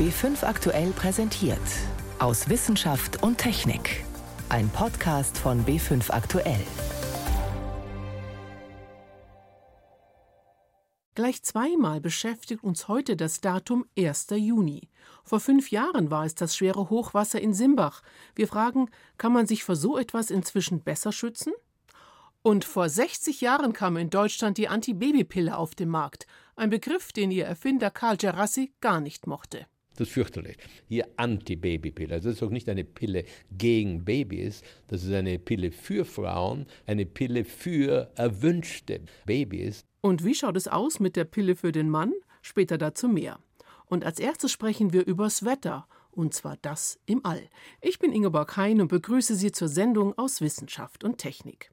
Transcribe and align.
B5 0.00 0.44
aktuell 0.44 0.92
präsentiert. 0.92 1.58
Aus 2.20 2.48
Wissenschaft 2.48 3.22
und 3.22 3.36
Technik. 3.36 4.02
Ein 4.48 4.70
Podcast 4.70 5.36
von 5.36 5.66
B5 5.66 6.10
aktuell. 6.10 6.64
Gleich 11.14 11.42
zweimal 11.42 12.00
beschäftigt 12.00 12.64
uns 12.64 12.88
heute 12.88 13.14
das 13.14 13.42
Datum 13.42 13.84
1. 13.98 14.28
Juni. 14.36 14.88
Vor 15.22 15.38
fünf 15.38 15.70
Jahren 15.70 16.10
war 16.10 16.24
es 16.24 16.34
das 16.34 16.56
schwere 16.56 16.88
Hochwasser 16.88 17.38
in 17.38 17.52
Simbach. 17.52 18.00
Wir 18.34 18.48
fragen, 18.48 18.88
kann 19.18 19.34
man 19.34 19.46
sich 19.46 19.64
vor 19.64 19.76
so 19.76 19.98
etwas 19.98 20.30
inzwischen 20.30 20.82
besser 20.82 21.12
schützen? 21.12 21.52
Und 22.40 22.64
vor 22.64 22.88
60 22.88 23.42
Jahren 23.42 23.74
kam 23.74 23.98
in 23.98 24.08
Deutschland 24.08 24.56
die 24.56 24.68
Antibabypille 24.68 25.54
auf 25.54 25.74
den 25.74 25.90
Markt. 25.90 26.26
Ein 26.56 26.70
Begriff, 26.70 27.12
den 27.12 27.30
ihr 27.30 27.44
Erfinder 27.44 27.90
Karl 27.90 28.16
Gerassi 28.16 28.72
gar 28.80 29.02
nicht 29.02 29.26
mochte. 29.26 29.66
Das 30.00 30.08
ist 30.08 30.14
fürchterlich. 30.14 30.56
Hier 30.88 31.06
Anti-Baby-Pille. 31.18 32.14
Also 32.14 32.30
das 32.30 32.38
ist 32.38 32.42
auch 32.42 32.48
nicht 32.48 32.70
eine 32.70 32.84
Pille 32.84 33.24
gegen 33.50 34.02
Babys, 34.02 34.62
das 34.88 35.04
ist 35.04 35.12
eine 35.12 35.38
Pille 35.38 35.72
für 35.72 36.06
Frauen, 36.06 36.64
eine 36.86 37.04
Pille 37.04 37.44
für 37.44 38.10
erwünschte 38.14 39.02
Babys. 39.26 39.84
Und 40.00 40.24
wie 40.24 40.34
schaut 40.34 40.56
es 40.56 40.68
aus 40.68 41.00
mit 41.00 41.16
der 41.16 41.24
Pille 41.24 41.54
für 41.54 41.70
den 41.70 41.90
Mann? 41.90 42.14
Später 42.40 42.78
dazu 42.78 43.08
mehr. 43.08 43.40
Und 43.84 44.06
als 44.06 44.18
erstes 44.18 44.50
sprechen 44.50 44.94
wir 44.94 45.06
übers 45.06 45.44
Wetter. 45.44 45.86
Und 46.10 46.32
zwar 46.32 46.56
das 46.62 46.98
im 47.04 47.22
All. 47.26 47.42
Ich 47.82 47.98
bin 47.98 48.10
Ingeborg 48.10 48.56
Hein 48.56 48.80
und 48.80 48.88
begrüße 48.88 49.34
Sie 49.34 49.52
zur 49.52 49.68
Sendung 49.68 50.16
aus 50.16 50.40
Wissenschaft 50.40 51.04
und 51.04 51.18
Technik. 51.18 51.70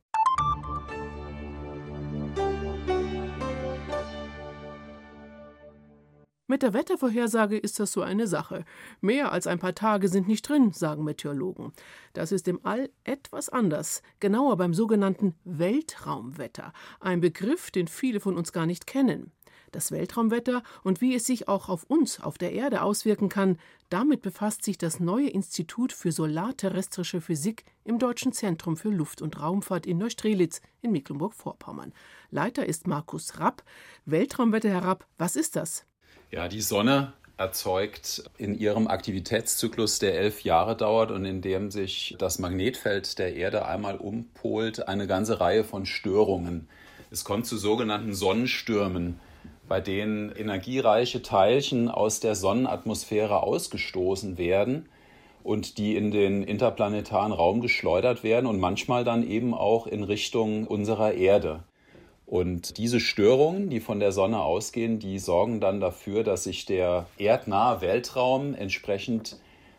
Mit 6.49 6.63
der 6.63 6.73
Wettervorhersage 6.73 7.57
ist 7.57 7.77
das 7.77 7.91
so 7.91 8.01
eine 8.01 8.25
Sache. 8.25 8.63
Mehr 9.01 9.33
als 9.33 9.47
ein 9.47 9.59
paar 9.59 9.75
Tage 9.75 10.07
sind 10.07 10.29
nicht 10.29 10.47
drin, 10.47 10.71
sagen 10.71 11.03
Meteorologen. 11.03 11.73
Das 12.13 12.31
ist 12.31 12.47
im 12.47 12.61
All 12.63 12.89
etwas 13.03 13.49
anders, 13.49 14.01
genauer 14.21 14.55
beim 14.55 14.73
sogenannten 14.73 15.35
Weltraumwetter, 15.43 16.71
ein 17.01 17.19
Begriff, 17.19 17.69
den 17.69 17.89
viele 17.89 18.21
von 18.21 18.37
uns 18.37 18.53
gar 18.53 18.65
nicht 18.65 18.87
kennen. 18.87 19.33
Das 19.73 19.91
Weltraumwetter 19.91 20.63
und 20.83 21.01
wie 21.01 21.15
es 21.15 21.25
sich 21.25 21.49
auch 21.49 21.67
auf 21.67 21.83
uns, 21.83 22.21
auf 22.21 22.37
der 22.37 22.53
Erde 22.53 22.81
auswirken 22.81 23.27
kann, 23.27 23.57
damit 23.89 24.21
befasst 24.21 24.63
sich 24.63 24.77
das 24.77 25.01
neue 25.01 25.27
Institut 25.27 25.91
für 25.91 26.13
solarterrestrische 26.13 27.19
Physik 27.19 27.65
im 27.83 27.99
Deutschen 27.99 28.31
Zentrum 28.31 28.77
für 28.77 28.89
Luft- 28.89 29.21
und 29.21 29.41
Raumfahrt 29.41 29.85
in 29.85 29.97
Neustrelitz 29.97 30.61
in 30.81 30.93
Mecklenburg-Vorpommern. 30.93 31.91
Leiter 32.31 32.65
ist 32.65 32.87
Markus 32.87 33.37
Rapp. 33.37 33.63
Weltraumwetter, 34.05 34.69
Herr 34.69 34.85
Rapp, 34.85 35.05
was 35.17 35.35
ist 35.35 35.57
das? 35.57 35.85
Ja, 36.29 36.49
die 36.49 36.61
Sonne 36.61 37.13
erzeugt 37.37 38.29
in 38.37 38.57
ihrem 38.59 38.87
Aktivitätszyklus, 38.87 39.99
der 39.99 40.19
elf 40.19 40.41
Jahre 40.43 40.75
dauert 40.75 41.09
und 41.11 41.23
in 41.23 41.41
dem 41.41 41.71
sich 41.71 42.15
das 42.19 42.37
Magnetfeld 42.37 43.17
der 43.17 43.35
Erde 43.35 43.65
einmal 43.65 43.95
umpolt, 43.95 44.89
eine 44.89 45.07
ganze 45.07 45.39
Reihe 45.39 45.63
von 45.63 45.85
Störungen. 45.85 46.67
Es 47.11 47.23
kommt 47.23 47.45
zu 47.45 47.57
sogenannten 47.57 48.13
Sonnenstürmen, 48.13 49.21
bei 49.69 49.79
denen 49.79 50.33
energiereiche 50.35 51.21
Teilchen 51.21 51.87
aus 51.87 52.19
der 52.19 52.35
Sonnenatmosphäre 52.35 53.41
ausgestoßen 53.43 54.37
werden 54.37 54.89
und 55.43 55.77
die 55.77 55.95
in 55.95 56.11
den 56.11 56.43
interplanetaren 56.43 57.31
Raum 57.31 57.61
geschleudert 57.61 58.23
werden 58.23 58.47
und 58.47 58.59
manchmal 58.59 59.05
dann 59.05 59.25
eben 59.25 59.53
auch 59.53 59.87
in 59.87 60.03
Richtung 60.03 60.67
unserer 60.67 61.13
Erde. 61.13 61.63
Und 62.27 62.77
diese 62.77 62.99
Störungen, 62.99 63.69
die 63.69 63.79
von 63.79 64.01
der 64.01 64.11
Sonne 64.11 64.41
ausgehen, 64.41 64.99
die 64.99 65.17
sorgen 65.17 65.61
dann 65.61 65.79
dafür, 65.79 66.25
dass 66.25 66.43
sich 66.43 66.65
der 66.65 67.07
erdnahe 67.17 67.79
Weltraum 67.79 68.53
entsprechend 68.53 69.37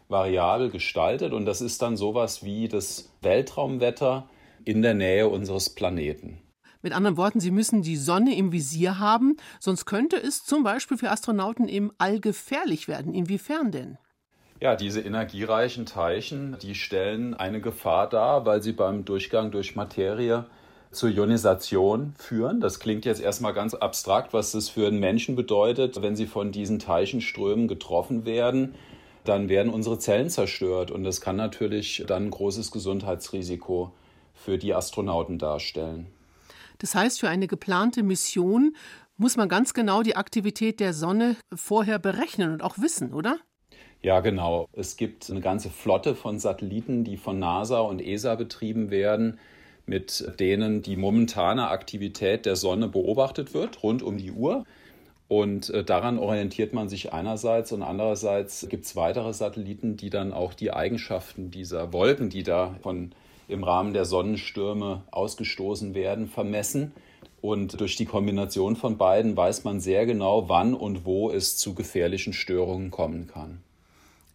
variabel 0.08 0.70
gestaltet. 0.70 1.34
Und 1.34 1.44
das 1.44 1.60
ist 1.60 1.82
dann 1.82 1.98
sowas 1.98 2.42
wie 2.42 2.66
das 2.66 3.12
Weltraumwetter 3.20 4.30
in 4.64 4.80
der 4.80 4.94
Nähe 4.94 5.28
unseres 5.28 5.68
Planeten. 5.68 6.38
Mit 6.80 6.94
anderen 6.94 7.18
Worten, 7.18 7.38
Sie 7.38 7.50
müssen 7.50 7.82
die 7.82 7.96
Sonne 7.96 8.34
im 8.34 8.50
Visier 8.50 8.98
haben, 8.98 9.36
sonst 9.60 9.84
könnte 9.84 10.16
es 10.16 10.42
zum 10.42 10.62
Beispiel 10.62 10.96
für 10.96 11.10
Astronauten 11.10 11.68
im 11.68 11.92
All 11.98 12.18
gefährlich 12.18 12.88
werden. 12.88 13.12
Inwiefern 13.12 13.72
denn? 13.72 13.98
Ja, 14.58 14.74
diese 14.74 15.02
energiereichen 15.02 15.84
Teilchen, 15.84 16.56
die 16.62 16.74
stellen 16.74 17.34
eine 17.34 17.60
Gefahr 17.60 18.08
dar, 18.08 18.46
weil 18.46 18.62
sie 18.62 18.72
beim 18.72 19.04
Durchgang 19.04 19.50
durch 19.50 19.76
Materie 19.76 20.46
zur 20.90 21.10
Ionisation 21.10 22.14
führen. 22.18 22.60
Das 22.60 22.80
klingt 22.80 23.04
jetzt 23.04 23.20
erstmal 23.20 23.54
ganz 23.54 23.74
abstrakt, 23.74 24.32
was 24.32 24.52
das 24.52 24.68
für 24.68 24.86
einen 24.86 25.00
Menschen 25.00 25.36
bedeutet, 25.36 26.00
wenn 26.02 26.16
sie 26.16 26.26
von 26.26 26.52
diesen 26.52 26.78
Teilchenströmen 26.78 27.68
getroffen 27.68 28.24
werden. 28.24 28.74
Dann 29.24 29.48
werden 29.48 29.72
unsere 29.72 29.98
Zellen 29.98 30.30
zerstört 30.30 30.90
und 30.90 31.04
das 31.04 31.20
kann 31.20 31.36
natürlich 31.36 32.04
dann 32.06 32.26
ein 32.26 32.30
großes 32.30 32.70
Gesundheitsrisiko 32.70 33.92
für 34.34 34.56
die 34.56 34.74
Astronauten 34.74 35.38
darstellen. 35.38 36.06
Das 36.78 36.94
heißt, 36.94 37.20
für 37.20 37.28
eine 37.28 37.48
geplante 37.48 38.02
Mission 38.02 38.74
muss 39.16 39.36
man 39.36 39.48
ganz 39.48 39.74
genau 39.74 40.02
die 40.02 40.16
Aktivität 40.16 40.80
der 40.80 40.94
Sonne 40.94 41.36
vorher 41.54 41.98
berechnen 41.98 42.52
und 42.52 42.62
auch 42.62 42.78
wissen, 42.78 43.12
oder? 43.12 43.38
Ja, 44.00 44.20
genau. 44.20 44.68
Es 44.72 44.96
gibt 44.96 45.28
eine 45.28 45.40
ganze 45.40 45.70
Flotte 45.70 46.14
von 46.14 46.38
Satelliten, 46.38 47.02
die 47.02 47.16
von 47.16 47.40
NASA 47.40 47.80
und 47.80 48.00
ESA 48.00 48.36
betrieben 48.36 48.90
werden 48.90 49.38
mit 49.88 50.32
denen 50.38 50.82
die 50.82 50.96
momentane 50.96 51.68
Aktivität 51.68 52.46
der 52.46 52.56
Sonne 52.56 52.88
beobachtet 52.88 53.54
wird, 53.54 53.82
rund 53.82 54.02
um 54.02 54.18
die 54.18 54.32
Uhr. 54.32 54.64
Und 55.28 55.70
äh, 55.70 55.84
daran 55.84 56.18
orientiert 56.18 56.72
man 56.72 56.88
sich 56.88 57.12
einerseits 57.12 57.72
und 57.72 57.82
andererseits 57.82 58.66
gibt 58.68 58.86
es 58.86 58.96
weitere 58.96 59.32
Satelliten, 59.34 59.96
die 59.96 60.10
dann 60.10 60.32
auch 60.32 60.54
die 60.54 60.72
Eigenschaften 60.72 61.50
dieser 61.50 61.92
Wolken, 61.92 62.30
die 62.30 62.42
da 62.42 62.76
von, 62.82 63.12
im 63.46 63.62
Rahmen 63.62 63.92
der 63.92 64.06
Sonnenstürme 64.06 65.02
ausgestoßen 65.10 65.94
werden, 65.94 66.28
vermessen. 66.28 66.92
Und 67.40 67.80
durch 67.80 67.96
die 67.96 68.06
Kombination 68.06 68.74
von 68.74 68.96
beiden 68.96 69.36
weiß 69.36 69.64
man 69.64 69.80
sehr 69.80 70.06
genau, 70.06 70.48
wann 70.48 70.74
und 70.74 71.04
wo 71.04 71.30
es 71.30 71.56
zu 71.56 71.74
gefährlichen 71.74 72.32
Störungen 72.32 72.90
kommen 72.90 73.26
kann. 73.26 73.60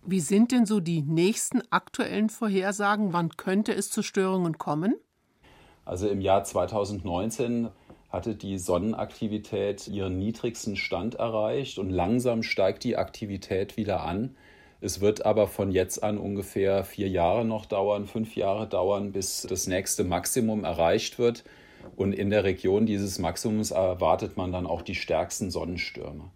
Wie 0.06 0.20
sind 0.20 0.52
denn 0.52 0.66
so 0.66 0.80
die 0.80 1.02
nächsten 1.02 1.62
aktuellen 1.70 2.30
Vorhersagen? 2.30 3.14
Wann 3.14 3.30
könnte 3.30 3.74
es 3.74 3.90
zu 3.90 4.04
Störungen 4.04 4.58
kommen? 4.58 4.96
Also 5.86 6.08
im 6.08 6.22
Jahr 6.22 6.44
2019 6.44 7.70
hatte 8.10 8.36
die 8.36 8.58
Sonnenaktivität 8.58 9.88
ihren 9.88 10.18
niedrigsten 10.18 10.76
Stand 10.76 11.16
erreicht 11.16 11.80
und 11.80 11.90
langsam 11.90 12.44
steigt 12.44 12.84
die 12.84 12.96
Aktivität 12.96 13.76
wieder 13.76 14.04
an. 14.04 14.36
Es 14.82 15.02
wird 15.02 15.26
aber 15.26 15.48
von 15.48 15.72
jetzt 15.72 16.04
an 16.04 16.18
ungefähr 16.18 16.84
vier 16.84 17.08
Jahre 17.08 17.46
noch 17.46 17.66
dauern, 17.66 18.06
fünf 18.06 18.36
Jahre 18.36 18.68
dauern, 18.68 19.14
bis 19.14 19.48
das 19.50 19.66
nächste 19.66 20.04
Maximum 20.04 20.64
erreicht 20.64 21.18
wird. 21.18 21.44
Und 21.96 22.14
in 22.14 22.30
der 22.30 22.44
Region 22.44 22.86
dieses 22.86 23.18
Maximums 23.18 23.72
erwartet 23.72 24.38
man 24.38 24.52
dann 24.52 24.68
auch 24.68 24.82
die 24.82 24.96
stärksten 24.96 25.52
Sonnenstürme. 25.52 26.32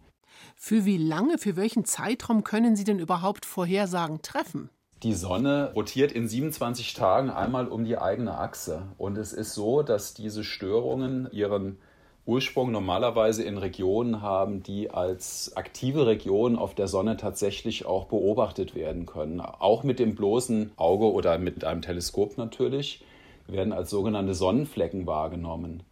Für 0.55 0.85
wie 0.85 0.97
lange, 0.97 1.37
für 1.37 1.55
welchen 1.55 1.85
Zeitraum 1.85 2.43
können 2.43 2.75
Sie 2.75 2.83
denn 2.83 2.99
überhaupt 2.99 3.45
Vorhersagen 3.45 4.21
treffen? 4.21 4.69
Die 5.03 5.13
Sonne 5.13 5.73
rotiert 5.75 6.11
in 6.11 6.27
27 6.27 6.95
Tagen 6.95 7.29
einmal 7.29 7.67
um 7.67 7.85
die 7.85 7.99
eigene 7.99 8.35
Achse. 8.39 8.81
Und 8.97 9.15
es 9.19 9.31
ist 9.31 9.53
so, 9.53 9.83
dass 9.83 10.15
diese 10.15 10.43
Störungen 10.43 11.29
ihren 11.31 11.77
Ursprung 12.25 12.71
normalerweise 12.71 13.43
in 13.43 13.59
Regionen 13.59 14.23
haben, 14.23 14.63
die 14.63 14.89
als 14.89 15.55
aktive 15.55 16.07
Regionen 16.07 16.57
auf 16.57 16.73
der 16.73 16.87
Sonne 16.87 17.15
tatsächlich 17.15 17.85
auch 17.85 18.05
beobachtet 18.05 18.73
werden 18.73 19.05
können. 19.05 19.39
Auch 19.39 19.83
mit 19.83 19.99
dem 19.99 20.15
bloßen 20.15 20.71
Auge 20.77 21.11
oder 21.11 21.37
mit 21.37 21.63
einem 21.63 21.83
Teleskop 21.83 22.37
natürlich 22.39 23.05
werden 23.45 23.73
als 23.73 23.91
sogenannte 23.91 24.33
Sonnenflecken 24.33 25.05
wahrgenommen. 25.05 25.83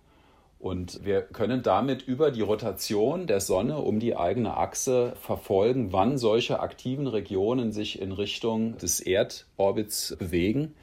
Und 0.60 1.06
wir 1.06 1.22
können 1.22 1.62
damit 1.64 2.02
über 2.04 2.32
die 2.32 2.42
Rotation 2.42 3.28
der 3.28 3.40
Sonne 3.40 3.78
um 3.78 4.00
die 4.00 4.16
eigene 4.16 4.58
Achse 4.58 5.14
verfolgen, 5.22 5.92
wann 5.92 6.18
solche 6.18 6.60
aktiven 6.60 7.08
Regionen 7.08 7.72
sich 7.72 8.02
in 8.02 8.12
Richtung 8.12 8.78
des 8.78 9.00
Erdorbits 9.00 10.16
bewegen. 10.18 10.74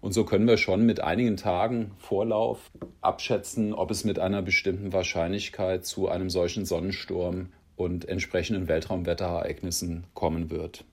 Und 0.00 0.12
so 0.12 0.24
können 0.24 0.46
wir 0.46 0.58
schon 0.58 0.84
mit 0.84 1.00
einigen 1.00 1.36
Tagen 1.36 1.92
Vorlauf 1.96 2.70
abschätzen, 3.00 3.72
ob 3.72 3.90
es 3.90 4.04
mit 4.04 4.18
einer 4.18 4.42
bestimmten 4.42 4.92
Wahrscheinlichkeit 4.92 5.86
zu 5.86 6.08
einem 6.08 6.28
solchen 6.28 6.66
Sonnensturm 6.66 7.48
und 7.76 8.06
entsprechenden 8.06 8.68
Weltraumwetterereignissen 8.68 10.04
kommen 10.12 10.50
wird. 10.50 10.84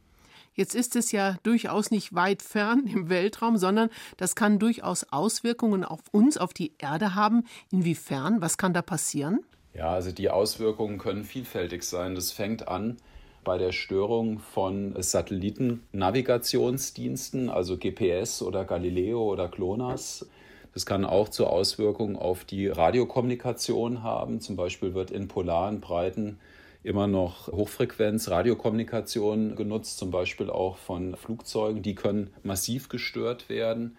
Jetzt 0.62 0.76
ist 0.76 0.96
es 0.96 1.12
ja 1.12 1.38
durchaus 1.42 1.90
nicht 1.90 2.14
weit 2.14 2.44
fern 2.44 2.86
im 2.94 3.10
Weltraum, 3.10 3.58
sondern 3.58 3.90
das 4.18 4.36
kann 4.36 4.60
durchaus 4.60 5.12
Auswirkungen 5.12 5.84
auf 5.84 6.02
uns, 6.12 6.38
auf 6.38 6.54
die 6.54 6.74
Erde 6.78 7.16
haben. 7.16 7.46
Inwiefern? 7.72 8.42
Was 8.42 8.60
kann 8.60 8.72
da 8.72 8.84
passieren? 8.84 9.40
Ja, 9.74 9.92
also 9.92 10.12
die 10.12 10.30
Auswirkungen 10.30 11.00
können 11.00 11.24
vielfältig 11.24 11.82
sein. 11.82 12.14
Das 12.14 12.32
fängt 12.32 12.68
an 12.68 12.98
bei 13.44 13.58
der 13.58 13.72
Störung 13.72 14.38
von 14.38 14.94
Satellitennavigationsdiensten, 15.02 17.50
also 17.50 17.76
GPS 17.76 18.44
oder 18.44 18.64
Galileo 18.64 19.24
oder 19.24 19.48
GLONASS. 19.48 20.28
Das 20.76 20.86
kann 20.86 21.06
auch 21.06 21.30
zu 21.30 21.48
Auswirkungen 21.48 22.18
auf 22.18 22.46
die 22.46 22.68
Radiokommunikation 22.68 24.04
haben. 24.04 24.42
Zum 24.42 24.58
Beispiel 24.58 24.94
wird 24.94 25.10
in 25.10 25.28
polaren 25.28 25.82
Breiten 25.82 26.38
immer 26.84 27.08
noch 27.08 27.48
Hochfrequenz-Radiokommunikation 27.48 29.56
genutzt, 29.56 29.98
zum 29.98 30.12
Beispiel 30.12 30.50
auch 30.50 30.78
von 30.78 31.16
Flugzeugen. 31.16 31.82
Die 31.82 31.96
können 31.96 32.32
massiv 32.44 32.90
gestört 32.90 33.48
werden. 33.50 33.96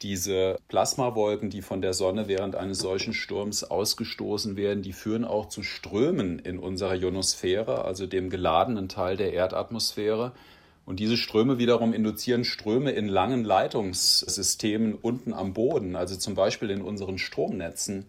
Diese 0.00 0.56
Plasmawolken, 0.68 1.50
die 1.50 1.62
von 1.62 1.80
der 1.80 1.92
Sonne 1.92 2.26
während 2.26 2.56
eines 2.56 2.80
solchen 2.80 3.12
Sturms 3.12 3.62
ausgestoßen 3.62 4.56
werden, 4.56 4.82
die 4.82 4.92
führen 4.92 5.24
auch 5.24 5.46
zu 5.46 5.62
Strömen 5.62 6.40
in 6.40 6.58
unserer 6.58 6.94
Ionosphäre, 6.94 7.84
also 7.84 8.08
dem 8.08 8.28
geladenen 8.28 8.88
Teil 8.88 9.16
der 9.16 9.32
Erdatmosphäre. 9.32 10.32
Und 10.84 10.98
diese 10.98 11.16
Ströme 11.16 11.58
wiederum 11.58 11.92
induzieren 11.92 12.44
Ströme 12.44 12.90
in 12.90 13.06
langen 13.06 13.44
Leitungssystemen 13.44 14.94
unten 14.94 15.32
am 15.32 15.52
Boden, 15.52 15.94
also 15.94 16.16
zum 16.16 16.34
Beispiel 16.34 16.70
in 16.70 16.82
unseren 16.82 17.18
Stromnetzen. 17.18 18.06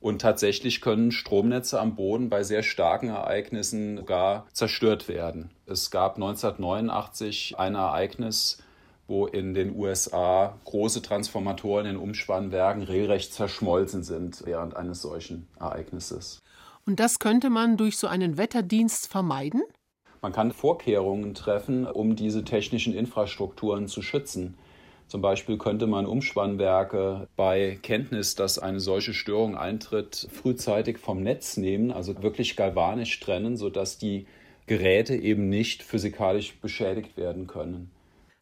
Und 0.00 0.20
tatsächlich 0.20 0.80
können 0.80 1.10
Stromnetze 1.10 1.80
am 1.80 1.96
Boden 1.96 2.28
bei 2.28 2.42
sehr 2.44 2.62
starken 2.62 3.08
Ereignissen 3.08 4.06
gar 4.06 4.46
zerstört 4.52 5.08
werden. 5.08 5.50
Es 5.66 5.90
gab 5.90 6.14
1989 6.14 7.58
ein 7.58 7.74
Ereignis, 7.74 8.62
wo 9.08 9.26
in 9.26 9.54
den 9.54 9.74
USA 9.74 10.54
große 10.64 11.02
Transformatoren 11.02 11.86
in 11.86 11.96
Umspannwerken 11.96 12.82
regelrecht 12.82 13.32
zerschmolzen 13.32 14.04
sind 14.04 14.42
während 14.44 14.76
eines 14.76 15.02
solchen 15.02 15.48
Ereignisses. 15.58 16.40
Und 16.86 17.00
das 17.00 17.18
könnte 17.18 17.50
man 17.50 17.76
durch 17.76 17.96
so 17.98 18.06
einen 18.06 18.38
Wetterdienst 18.38 19.08
vermeiden? 19.08 19.62
Man 20.20 20.32
kann 20.32 20.52
Vorkehrungen 20.52 21.34
treffen, 21.34 21.86
um 21.86 22.16
diese 22.16 22.44
technischen 22.44 22.94
Infrastrukturen 22.94 23.88
zu 23.88 24.02
schützen. 24.02 24.56
Zum 25.08 25.22
Beispiel 25.22 25.56
könnte 25.56 25.86
man 25.86 26.04
Umspannwerke 26.04 27.28
bei 27.34 27.78
Kenntnis, 27.82 28.34
dass 28.34 28.58
eine 28.58 28.78
solche 28.78 29.14
Störung 29.14 29.56
eintritt, 29.56 30.28
frühzeitig 30.30 30.98
vom 30.98 31.22
Netz 31.22 31.56
nehmen, 31.56 31.90
also 31.90 32.22
wirklich 32.22 32.56
galvanisch 32.56 33.18
trennen, 33.18 33.56
sodass 33.56 33.96
die 33.96 34.26
Geräte 34.66 35.16
eben 35.16 35.48
nicht 35.48 35.82
physikalisch 35.82 36.60
beschädigt 36.60 37.16
werden 37.16 37.46
können. 37.46 37.90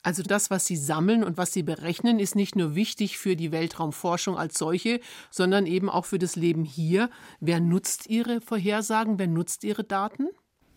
Also 0.03 0.23
das, 0.23 0.51
was 0.51 0.67
Sie 0.67 0.77
sammeln 0.77 1.25
und 1.25 1.37
was 1.37 1.53
Sie 1.53 1.63
berechnen, 1.63 2.19
ist 2.19 2.37
nicht 2.37 2.57
nur 2.57 2.75
wichtig 2.75 3.19
für 3.19 3.37
die 3.37 3.53
Weltraumforschung 3.53 4.37
als 4.37 4.59
solche, 4.59 5.01
sondern 5.31 5.67
eben 5.67 5.89
auch 5.89 6.05
für 6.05 6.19
das 6.19 6.37
Leben 6.37 6.65
hier. 6.65 7.11
Wer 7.41 7.61
nutzt 7.61 8.09
Ihre 8.09 8.41
Vorhersagen? 8.41 9.19
Wer 9.19 9.27
nutzt 9.29 9.65
Ihre 9.65 9.83
Daten? 9.85 10.29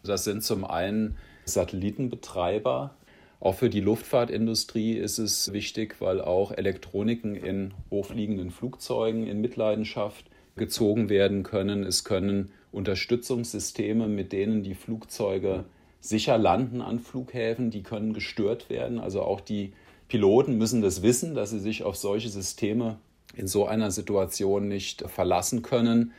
Das 0.03 0.23
sind 0.23 0.43
zum 0.43 0.65
einen 0.65 1.17
Satellitenbetreiber. 1.45 2.95
Auch 3.39 3.55
für 3.55 3.69
die 3.69 3.79
Luftfahrtindustrie 3.79 4.93
ist 4.93 5.17
es 5.17 5.53
wichtig, 5.53 5.95
weil 5.99 6.19
auch 6.19 6.51
Elektroniken 6.51 7.35
in 7.35 7.73
hochfliegenden 7.89 8.51
Flugzeugen 8.51 9.27
in 9.27 9.39
Mitleidenschaft 9.39 10.25
gezogen 10.57 11.07
werden 11.07 11.43
können. 11.43 11.83
Es 11.83 12.03
können 12.03 12.51
Unterstützungssysteme, 12.73 14.07
mit 14.07 14.33
denen 14.33 14.63
die 14.63 14.75
Flugzeuge 14.75 15.63
sicher 16.01 16.37
landen 16.37 16.81
an 16.81 16.99
Flughäfen, 16.99 17.71
die 17.71 17.81
können 17.81 18.13
gestört 18.13 18.69
werden. 18.69 18.99
Also 18.99 19.21
auch 19.21 19.39
die 19.39 19.73
Piloten 20.09 20.57
müssen 20.57 20.81
das 20.81 21.01
wissen, 21.01 21.33
dass 21.33 21.51
sie 21.51 21.59
sich 21.59 21.83
auf 21.83 21.95
solche 21.95 22.29
Systeme 22.29 22.97
in 23.35 23.47
so 23.47 23.65
einer 23.65 23.91
Situation 23.91 24.67
nicht 24.67 25.03
verlassen 25.09 25.61
können. 25.61 26.11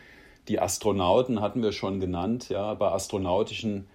Die 0.49 0.59
Astronauten 0.59 1.41
hatten 1.41 1.63
wir 1.63 1.73
schon 1.73 2.01
genannt. 2.01 2.49
Ja, 2.49 2.73
bei 2.75 2.91
astronautischen 2.91 3.87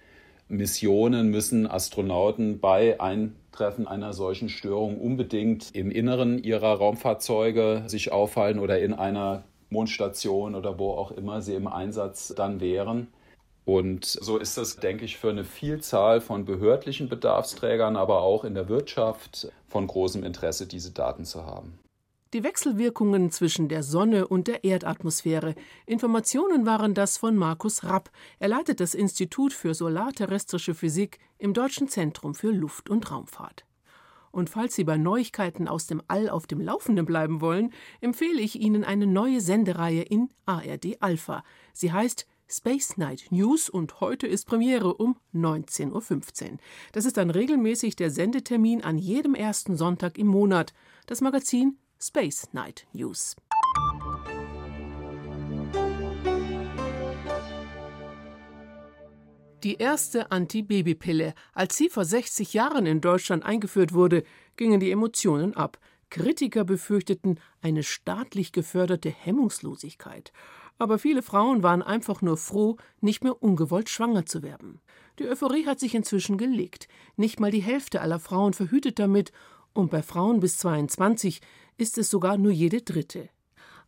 Missionen 0.48 1.30
müssen 1.30 1.66
Astronauten 1.66 2.60
bei 2.60 3.00
Eintreffen 3.00 3.88
einer 3.88 4.14
solchen 4.14 4.50
Störung 4.50 5.00
unbedingt 5.00 5.74
im 5.74 5.90
Inneren 5.90 6.44
ihrer 6.44 6.76
Raumfahrzeuge 6.76 7.84
sich 7.88 8.12
aufhalten 8.12 8.60
oder 8.60 8.80
in 8.80 8.94
einer 8.94 9.44
Mondstation 9.70 10.54
oder 10.54 10.78
wo 10.78 10.92
auch 10.92 11.12
immer 11.12 11.42
sie 11.42 11.56
im 11.56 11.68
Einsatz 11.68 12.34
dann 12.36 12.60
wären. 12.60 13.08
Und 13.66 14.06
so 14.06 14.38
ist 14.38 14.58
es, 14.60 14.78
denke 14.78 15.06
ich, 15.06 15.18
für 15.18 15.32
eine 15.32 15.44
Vielzahl 15.44 16.22
von 16.22 16.46
behördlichen 16.46 17.10
Bedarfsträgern, 17.10 17.96
aber 17.96 18.22
auch 18.22 18.44
in 18.44 18.54
der 18.54 18.70
Wirtschaft 18.70 19.52
von 19.68 19.88
großem 19.88 20.24
Interesse, 20.24 20.68
diese 20.68 20.92
Daten 20.92 21.26
zu 21.26 21.46
haben. 21.48 21.80
Die 22.36 22.44
Wechselwirkungen 22.44 23.32
zwischen 23.32 23.70
der 23.70 23.82
Sonne 23.82 24.28
und 24.28 24.50
der 24.50 24.66
Erdatmosphäre. 24.66 25.56
Informationen 25.86 26.66
waren 26.66 26.94
das 26.94 27.18
von 27.18 27.38
Markus 27.38 27.86
Rapp. 27.86 28.12
Er 28.40 28.50
leitet 28.50 28.82
das 28.82 28.94
Institut 28.94 29.54
für 29.54 29.74
solarterrestrische 29.74 30.74
Physik 30.74 31.20
im 31.38 31.54
Deutschen 31.54 31.88
Zentrum 31.88 32.36
für 32.36 32.52
Luft- 32.52 32.90
und 32.90 33.10
Raumfahrt. 33.10 33.64
Und 34.32 34.50
falls 34.50 34.76
Sie 34.76 34.84
bei 34.84 34.98
Neuigkeiten 34.98 35.70
aus 35.70 35.88
dem 35.88 36.02
All 36.10 36.28
auf 36.28 36.46
dem 36.46 36.60
Laufenden 36.60 37.06
bleiben 37.06 37.40
wollen, 37.40 37.72
empfehle 38.02 38.42
ich 38.42 38.60
Ihnen 38.60 38.84
eine 38.84 39.08
neue 39.08 39.40
Sendereihe 39.40 40.02
in 40.02 40.30
ARD 40.46 41.02
Alpha. 41.02 41.42
Sie 41.72 41.94
heißt 41.94 42.28
Space 42.50 42.98
Night 42.98 43.28
News 43.30 43.70
und 43.70 44.02
heute 44.02 44.28
ist 44.28 44.46
Premiere 44.46 44.96
um 44.96 45.16
19.15 45.34 45.94
Uhr. 46.52 46.58
Das 46.92 47.06
ist 47.06 47.16
dann 47.16 47.30
regelmäßig 47.30 47.96
der 47.96 48.12
Sendetermin 48.12 48.84
an 48.84 48.98
jedem 48.98 49.36
ersten 49.36 49.78
Sonntag 49.78 50.18
im 50.18 50.28
Monat. 50.28 50.74
Das 51.06 51.22
Magazin 51.22 51.78
Space 52.08 52.50
Night 52.54 52.86
News. 52.94 53.36
Die 59.64 59.76
erste 59.78 60.32
Antibabypille. 60.32 61.34
Als 61.54 61.78
sie 61.78 61.90
vor 61.90 62.06
60 62.06 62.54
Jahren 62.54 62.86
in 62.86 63.02
Deutschland 63.02 63.44
eingeführt 63.44 63.94
wurde, 63.94 64.24
gingen 64.56 64.80
die 64.80 64.92
Emotionen 64.92 65.56
ab. 65.56 65.80
Kritiker 66.12 66.64
befürchteten 66.64 67.40
eine 67.62 67.82
staatlich 67.82 68.52
geförderte 68.52 69.10
Hemmungslosigkeit 69.10 70.32
aber 70.78 71.00
viele 71.00 71.22
Frauen 71.22 71.64
waren 71.64 71.82
einfach 71.82 72.22
nur 72.22 72.38
froh, 72.38 72.78
nicht 73.00 73.24
mehr 73.24 73.42
ungewollt 73.42 73.90
schwanger 73.90 74.26
zu 74.26 74.44
werden. 74.44 74.82
Die 75.20 75.28
Euphorie 75.28 75.66
hat 75.66 75.80
sich 75.80 75.96
inzwischen 75.96 76.38
gelegt. 76.38 76.88
Nicht 77.16 77.40
mal 77.40 77.52
die 77.52 77.62
Hälfte 77.62 78.02
aller 78.02 78.20
Frauen 78.20 78.54
verhütet 78.54 79.00
damit, 79.00 79.32
und 79.74 79.92
bei 79.92 80.02
Frauen 80.02 80.40
bis 80.40 80.58
22 80.58 81.42
ist 81.78 81.98
es 81.98 82.10
sogar 82.10 82.38
nur 82.38 82.52
jede 82.52 82.82
dritte. 82.82 83.30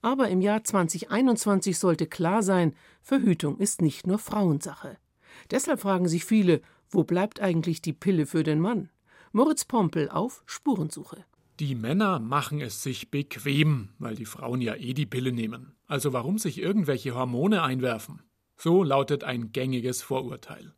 Aber 0.02 0.30
im 0.30 0.42
Jahr 0.42 0.64
2021 0.64 1.78
sollte 1.78 2.08
klar 2.08 2.44
sein, 2.44 2.74
Verhütung 3.02 3.58
ist 3.58 3.82
nicht 3.82 4.06
nur 4.06 4.20
Frauensache. 4.20 4.98
Deshalb 5.52 5.82
fragen 5.82 6.08
sich 6.08 6.26
viele, 6.26 6.62
wo 6.90 7.04
bleibt 7.04 7.42
eigentlich 7.42 7.82
die 7.82 7.94
Pille 7.94 8.26
für 8.26 8.44
den 8.44 8.60
Mann? 8.60 8.90
Moritz 9.32 9.66
Pompel 9.66 10.10
auf 10.10 10.44
Spurensuche. 10.46 11.26
Die 11.60 11.76
Männer 11.76 12.20
machen 12.20 12.62
es 12.62 12.84
sich 12.84 13.10
bequem, 13.10 13.90
weil 13.98 14.16
die 14.16 14.26
Frauen 14.26 14.62
ja 14.62 14.76
eh 14.76 14.94
die 14.94 15.08
Pille 15.08 15.32
nehmen. 15.32 15.76
Also 15.88 16.14
warum 16.14 16.38
sich 16.38 16.60
irgendwelche 16.60 17.16
Hormone 17.16 17.64
einwerfen? 17.64 18.22
So 18.58 18.84
lautet 18.84 19.24
ein 19.24 19.52
gängiges 19.52 20.02
Vorurteil. 20.02 20.74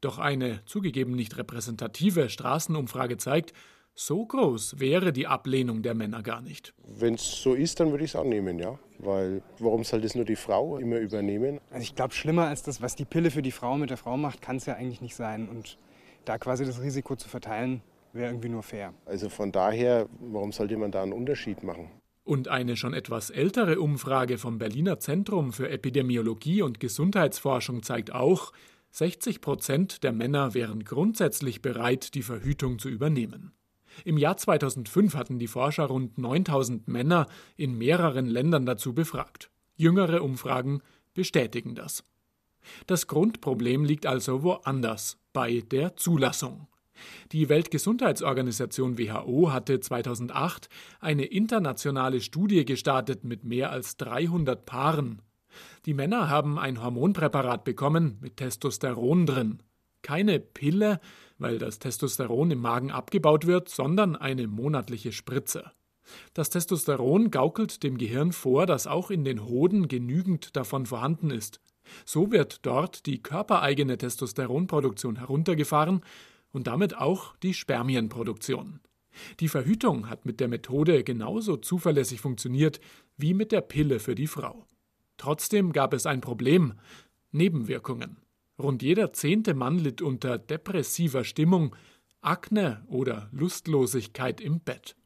Doch 0.00 0.18
eine 0.18 0.64
zugegeben 0.64 1.12
nicht 1.12 1.36
repräsentative 1.36 2.28
Straßenumfrage 2.28 3.16
zeigt, 3.16 3.52
so 3.94 4.26
groß 4.26 4.80
wäre 4.80 5.12
die 5.12 5.26
Ablehnung 5.26 5.82
der 5.82 5.94
Männer 5.94 6.22
gar 6.22 6.40
nicht. 6.40 6.74
Wenn 6.86 7.14
es 7.14 7.42
so 7.42 7.54
ist, 7.54 7.80
dann 7.80 7.90
würde 7.90 8.04
ich 8.04 8.10
es 8.10 8.16
annehmen, 8.16 8.58
ja. 8.58 8.78
Weil 8.98 9.42
warum 9.58 9.84
soll 9.84 10.00
das 10.00 10.14
nur 10.14 10.24
die 10.24 10.36
Frau 10.36 10.78
immer 10.78 10.98
übernehmen? 10.98 11.60
Also 11.70 11.82
ich 11.82 11.94
glaube, 11.94 12.14
schlimmer 12.14 12.46
als 12.46 12.62
das, 12.62 12.82
was 12.82 12.94
die 12.96 13.04
Pille 13.04 13.30
für 13.30 13.42
die 13.42 13.52
Frau 13.52 13.76
mit 13.76 13.90
der 13.90 13.96
Frau 13.96 14.16
macht, 14.16 14.42
kann 14.42 14.56
es 14.56 14.66
ja 14.66 14.74
eigentlich 14.74 15.00
nicht 15.00 15.14
sein. 15.14 15.48
Und 15.48 15.78
da 16.24 16.38
quasi 16.38 16.64
das 16.64 16.80
Risiko 16.80 17.16
zu 17.16 17.28
verteilen, 17.28 17.82
wäre 18.12 18.30
irgendwie 18.30 18.48
nur 18.48 18.62
fair. 18.62 18.94
Also 19.06 19.28
von 19.28 19.52
daher, 19.52 20.08
warum 20.20 20.52
sollte 20.52 20.76
man 20.76 20.90
da 20.90 21.02
einen 21.02 21.12
Unterschied 21.12 21.62
machen? 21.62 21.90
Und 22.24 22.48
eine 22.48 22.76
schon 22.76 22.94
etwas 22.94 23.28
ältere 23.30 23.78
Umfrage 23.80 24.38
vom 24.38 24.58
Berliner 24.58 24.98
Zentrum 24.98 25.52
für 25.52 25.68
Epidemiologie 25.68 26.62
und 26.62 26.80
Gesundheitsforschung 26.80 27.82
zeigt 27.82 28.14
auch, 28.14 28.52
60 28.92 29.40
Prozent 29.40 30.04
der 30.04 30.12
Männer 30.12 30.54
wären 30.54 30.84
grundsätzlich 30.84 31.60
bereit, 31.60 32.14
die 32.14 32.22
Verhütung 32.22 32.78
zu 32.78 32.88
übernehmen. 32.88 33.52
Im 34.04 34.18
Jahr 34.18 34.36
2005 34.36 35.14
hatten 35.14 35.38
die 35.38 35.46
Forscher 35.46 35.86
rund 35.86 36.18
9000 36.18 36.88
Männer 36.88 37.26
in 37.56 37.76
mehreren 37.78 38.26
Ländern 38.26 38.66
dazu 38.66 38.94
befragt. 38.94 39.50
Jüngere 39.76 40.22
Umfragen 40.22 40.80
bestätigen 41.14 41.74
das. 41.74 42.04
Das 42.86 43.06
Grundproblem 43.06 43.84
liegt 43.84 44.06
also 44.06 44.42
woanders, 44.42 45.18
bei 45.32 45.60
der 45.60 45.96
Zulassung. 45.96 46.68
Die 47.32 47.48
Weltgesundheitsorganisation 47.48 48.98
WHO 48.98 49.52
hatte 49.52 49.80
2008 49.80 50.68
eine 51.00 51.24
internationale 51.24 52.20
Studie 52.20 52.64
gestartet 52.64 53.24
mit 53.24 53.44
mehr 53.44 53.70
als 53.70 53.96
300 53.96 54.64
Paaren. 54.64 55.20
Die 55.86 55.94
Männer 55.94 56.28
haben 56.28 56.58
ein 56.58 56.82
Hormonpräparat 56.82 57.64
bekommen 57.64 58.18
mit 58.20 58.36
Testosteron 58.36 59.26
drin. 59.26 59.62
Keine 60.02 60.38
Pille, 60.38 61.00
weil 61.38 61.58
das 61.58 61.78
Testosteron 61.78 62.50
im 62.50 62.60
Magen 62.60 62.90
abgebaut 62.90 63.46
wird, 63.46 63.68
sondern 63.68 64.16
eine 64.16 64.46
monatliche 64.46 65.12
Spritze. 65.12 65.72
Das 66.34 66.50
Testosteron 66.50 67.30
gaukelt 67.30 67.82
dem 67.82 67.98
Gehirn 67.98 68.32
vor, 68.32 68.66
dass 68.66 68.86
auch 68.86 69.10
in 69.10 69.24
den 69.24 69.44
Hoden 69.44 69.88
genügend 69.88 70.56
davon 70.56 70.86
vorhanden 70.86 71.30
ist. 71.30 71.60
So 72.04 72.30
wird 72.30 72.64
dort 72.66 73.06
die 73.06 73.22
körpereigene 73.22 73.98
Testosteronproduktion 73.98 75.16
heruntergefahren 75.16 76.02
und 76.52 76.66
damit 76.66 76.96
auch 76.96 77.36
die 77.36 77.54
Spermienproduktion. 77.54 78.80
Die 79.40 79.48
Verhütung 79.48 80.08
hat 80.08 80.26
mit 80.26 80.40
der 80.40 80.48
Methode 80.48 81.04
genauso 81.04 81.56
zuverlässig 81.56 82.20
funktioniert 82.20 82.80
wie 83.16 83.34
mit 83.34 83.52
der 83.52 83.60
Pille 83.60 84.00
für 84.00 84.14
die 84.14 84.26
Frau. 84.26 84.66
Trotzdem 85.16 85.72
gab 85.72 85.94
es 85.94 86.06
ein 86.06 86.20
Problem 86.20 86.74
Nebenwirkungen. 87.30 88.23
Rund 88.58 88.82
jeder 88.82 89.12
zehnte 89.12 89.54
Mann 89.54 89.78
litt 89.78 90.00
unter 90.00 90.38
depressiver 90.38 91.24
Stimmung, 91.24 91.74
Akne 92.20 92.84
oder 92.86 93.28
Lustlosigkeit 93.32 94.40
im 94.40 94.60
Bett. 94.60 94.96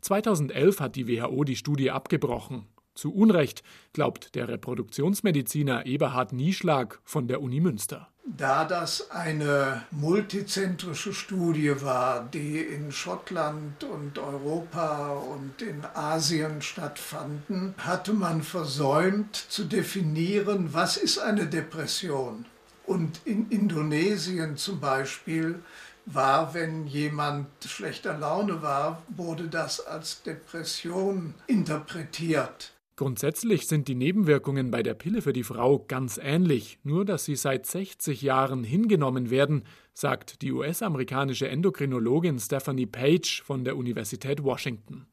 2011 0.00 0.80
hat 0.80 0.96
die 0.96 1.06
WHO 1.06 1.44
die 1.44 1.56
Studie 1.56 1.90
abgebrochen. 1.90 2.66
Zu 2.94 3.14
Unrecht, 3.14 3.62
glaubt 3.92 4.34
der 4.34 4.48
Reproduktionsmediziner 4.48 5.86
Eberhard 5.86 6.32
Nieschlag 6.32 7.00
von 7.04 7.28
der 7.28 7.40
Uni 7.40 7.60
Münster. 7.60 8.08
Da 8.36 8.64
das 8.64 9.10
eine 9.10 9.84
multizentrische 9.90 11.14
Studie 11.14 11.82
war, 11.82 12.28
die 12.32 12.58
in 12.58 12.92
Schottland 12.92 13.82
und 13.84 14.18
Europa 14.18 15.14
und 15.14 15.62
in 15.62 15.84
Asien 15.94 16.60
stattfanden, 16.60 17.74
hatte 17.78 18.12
man 18.12 18.42
versäumt 18.42 19.34
zu 19.34 19.64
definieren, 19.64 20.72
was 20.72 20.96
ist 20.96 21.18
eine 21.18 21.46
Depression. 21.46 22.44
Und 22.90 23.20
in 23.24 23.48
Indonesien 23.50 24.56
zum 24.56 24.80
Beispiel 24.80 25.62
war, 26.06 26.54
wenn 26.54 26.88
jemand 26.88 27.46
schlechter 27.64 28.18
Laune 28.18 28.62
war, 28.62 29.04
wurde 29.16 29.44
das 29.46 29.78
als 29.78 30.24
Depression 30.24 31.34
interpretiert. 31.46 32.72
Grundsätzlich 32.96 33.68
sind 33.68 33.86
die 33.86 33.94
Nebenwirkungen 33.94 34.72
bei 34.72 34.82
der 34.82 34.94
Pille 34.94 35.22
für 35.22 35.32
die 35.32 35.44
Frau 35.44 35.78
ganz 35.86 36.18
ähnlich, 36.20 36.80
nur 36.82 37.04
dass 37.04 37.24
sie 37.26 37.36
seit 37.36 37.64
60 37.64 38.22
Jahren 38.22 38.64
hingenommen 38.64 39.30
werden, 39.30 39.62
sagt 39.94 40.42
die 40.42 40.50
US-amerikanische 40.50 41.46
Endokrinologin 41.46 42.40
Stephanie 42.40 42.86
Page 42.86 43.40
von 43.44 43.64
der 43.64 43.76
Universität 43.76 44.42
Washington. 44.42 45.06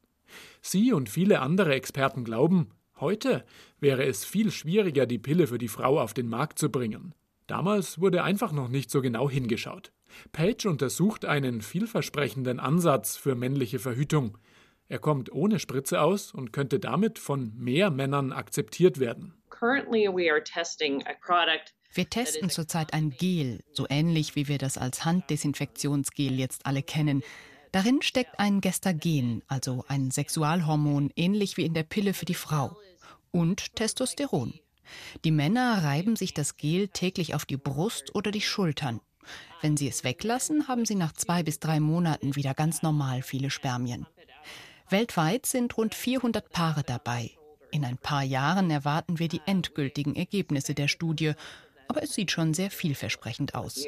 Sie 0.62 0.92
und 0.92 1.08
viele 1.08 1.38
andere 1.38 1.76
Experten 1.76 2.24
glauben, 2.24 2.70
heute 2.98 3.44
wäre 3.78 4.04
es 4.04 4.24
viel 4.24 4.50
schwieriger, 4.50 5.06
die 5.06 5.20
Pille 5.20 5.46
für 5.46 5.58
die 5.58 5.68
Frau 5.68 6.00
auf 6.00 6.12
den 6.12 6.28
Markt 6.28 6.58
zu 6.58 6.70
bringen. 6.72 7.14
Damals 7.48 7.98
wurde 7.98 8.22
einfach 8.22 8.52
noch 8.52 8.68
nicht 8.68 8.90
so 8.90 9.00
genau 9.00 9.28
hingeschaut. 9.28 9.90
Page 10.32 10.66
untersucht 10.66 11.24
einen 11.24 11.62
vielversprechenden 11.62 12.60
Ansatz 12.60 13.16
für 13.16 13.34
männliche 13.34 13.78
Verhütung. 13.78 14.38
Er 14.88 14.98
kommt 14.98 15.32
ohne 15.32 15.58
Spritze 15.58 16.00
aus 16.00 16.32
und 16.32 16.52
könnte 16.52 16.78
damit 16.78 17.18
von 17.18 17.52
mehr 17.56 17.90
Männern 17.90 18.32
akzeptiert 18.32 19.00
werden. 19.00 19.34
Wir 21.94 22.10
testen 22.10 22.50
zurzeit 22.50 22.92
ein 22.92 23.10
Gel, 23.10 23.64
so 23.72 23.86
ähnlich 23.88 24.36
wie 24.36 24.46
wir 24.46 24.58
das 24.58 24.76
als 24.76 25.06
Handdesinfektionsgel 25.06 26.38
jetzt 26.38 26.66
alle 26.66 26.82
kennen. 26.82 27.22
Darin 27.72 28.02
steckt 28.02 28.38
ein 28.38 28.60
Gestagen, 28.60 29.42
also 29.46 29.84
ein 29.88 30.10
Sexualhormon, 30.10 31.12
ähnlich 31.16 31.56
wie 31.56 31.64
in 31.64 31.74
der 31.74 31.82
Pille 31.82 32.12
für 32.12 32.26
die 32.26 32.34
Frau. 32.34 32.76
Und 33.30 33.74
Testosteron. 33.74 34.60
Die 35.24 35.30
Männer 35.30 35.82
reiben 35.84 36.16
sich 36.16 36.34
das 36.34 36.56
Gel 36.56 36.88
täglich 36.88 37.34
auf 37.34 37.44
die 37.44 37.56
Brust 37.56 38.14
oder 38.14 38.30
die 38.30 38.40
Schultern. 38.40 39.00
Wenn 39.60 39.76
sie 39.76 39.88
es 39.88 40.04
weglassen, 40.04 40.68
haben 40.68 40.84
sie 40.84 40.94
nach 40.94 41.12
zwei 41.12 41.42
bis 41.42 41.58
drei 41.60 41.80
Monaten 41.80 42.36
wieder 42.36 42.54
ganz 42.54 42.82
normal 42.82 43.22
viele 43.22 43.50
Spermien. 43.50 44.06
Weltweit 44.90 45.46
sind 45.46 45.76
rund 45.76 45.94
400 45.94 46.50
Paare 46.50 46.82
dabei. 46.82 47.32
In 47.70 47.84
ein 47.84 47.98
paar 47.98 48.22
Jahren 48.22 48.70
erwarten 48.70 49.18
wir 49.18 49.28
die 49.28 49.42
endgültigen 49.44 50.16
Ergebnisse 50.16 50.74
der 50.74 50.88
Studie. 50.88 51.32
Aber 51.88 52.02
es 52.02 52.14
sieht 52.14 52.30
schon 52.30 52.52
sehr 52.52 52.70
vielversprechend 52.70 53.54
aus. 53.54 53.82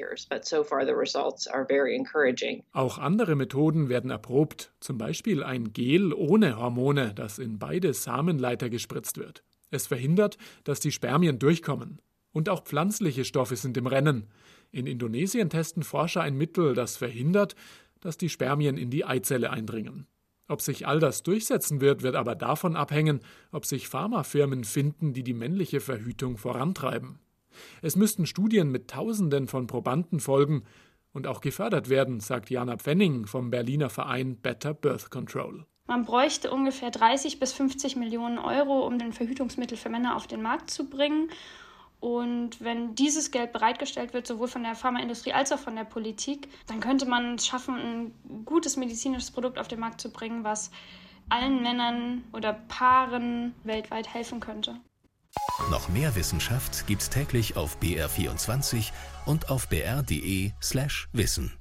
Auch 2.73 2.99
andere 2.99 3.37
Methoden 3.37 3.89
werden 3.91 4.11
erprobt, 4.11 4.73
zum 4.81 4.97
Beispiel 4.97 5.43
ein 5.43 5.73
Gel 5.73 6.15
ohne 6.15 6.57
Hormone, 6.57 7.13
das 7.15 7.39
in 7.39 7.59
beide 7.59 7.93
Samenleiter 7.93 8.71
gespritzt 8.71 9.19
wird. 9.19 9.43
Es 9.71 9.87
verhindert, 9.87 10.37
dass 10.65 10.81
die 10.81 10.93
Spermien 10.93 11.39
durchkommen. 11.39 12.01
Und 12.33 12.49
auch 12.49 12.65
pflanzliche 12.65 13.25
Stoffe 13.25 13.57
sind 13.57 13.77
im 13.77 13.87
Rennen. 13.87 14.29
In 14.71 14.87
Indonesien 14.87 15.51
testen 15.51 15.83
Forscher 15.83 16.23
ein 16.23 16.37
Mittel, 16.37 16.75
das 16.75 16.97
verhindert, 16.97 17.55
dass 18.01 18.17
die 18.17 18.29
Spermien 18.29 18.77
in 18.77 18.91
die 18.91 19.05
Eizelle 19.05 19.51
eindringen. 19.51 20.07
Ob 20.49 20.63
sich 20.63 20.87
all 20.87 20.99
das 20.99 21.23
durchsetzen 21.23 21.81
wird, 21.81 22.03
wird 22.03 22.17
aber 22.17 22.35
davon 22.35 22.75
abhängen, 22.75 23.21
ob 23.53 23.67
sich 23.67 23.89
Pharmafirmen 23.89 24.65
finden, 24.65 25.13
die 25.13 25.23
die 25.23 25.35
männliche 25.35 25.81
Verhütung 25.81 26.39
vorantreiben. 26.39 27.21
Es 27.83 27.97
müssten 27.97 28.27
Studien 28.27 28.71
mit 28.71 28.89
Tausenden 28.89 29.47
von 29.47 29.67
Probanden 29.67 30.19
folgen 30.19 30.65
und 31.13 31.27
auch 31.27 31.41
gefördert 31.41 31.89
werden, 31.89 32.21
sagt 32.21 32.51
Jana 32.51 32.77
Pfenning 32.77 33.27
vom 33.27 33.51
Berliner 33.51 33.91
Verein 33.91 34.37
Better 34.37 34.75
Birth 34.75 35.11
Control. 35.11 35.67
Man 35.91 36.05
bräuchte 36.05 36.53
ungefähr 36.53 36.93
30 36.93 37.41
bis 37.41 37.53
50 37.53 37.97
Millionen 37.97 38.39
Euro, 38.39 38.87
um 38.87 39.01
den 39.01 39.13
Verhütungsmittel 39.13 39.77
für 39.77 39.89
Männer 39.89 40.15
auf 40.15 40.29
den 40.29 40.41
Markt 40.41 40.71
zu 40.71 40.89
bringen. 40.89 41.31
Und 41.99 42.61
wenn 42.61 42.95
dieses 42.95 43.33
Geld 43.33 43.53
bereitgestellt 43.53 44.15
wird, 44.15 44.25
sowohl 44.25 44.47
von 44.47 44.63
der 44.63 44.77
Pharmaindustrie 44.77 45.33
als 45.33 45.51
auch 45.51 45.59
von 45.59 45.75
der 45.75 45.83
Politik, 45.83 46.47
dann 46.69 46.79
könnte 46.79 47.07
man 47.07 47.35
es 47.35 47.47
schaffen, 47.49 47.75
ein 47.75 48.45
gutes 48.45 48.77
medizinisches 48.77 49.33
Produkt 49.33 49.59
auf 49.59 49.67
den 49.67 49.81
Markt 49.81 50.01
zu 50.01 50.13
bringen, 50.13 50.45
was 50.45 50.71
allen 51.29 51.61
Männern 51.61 52.23
oder 52.33 52.53
Paaren 52.53 53.57
weltweit 53.65 54.15
helfen 54.15 54.39
könnte. 54.39 54.77
Noch 55.73 55.89
mehr 55.89 56.15
Wissenschaft 56.15 56.87
gibt's 56.87 57.11
täglich 57.11 57.57
auf 57.57 57.79
BR24 57.81 58.93
und 59.27 59.51
auf 59.51 59.69
br.de/slash 59.69 61.09
wissen. 61.13 61.60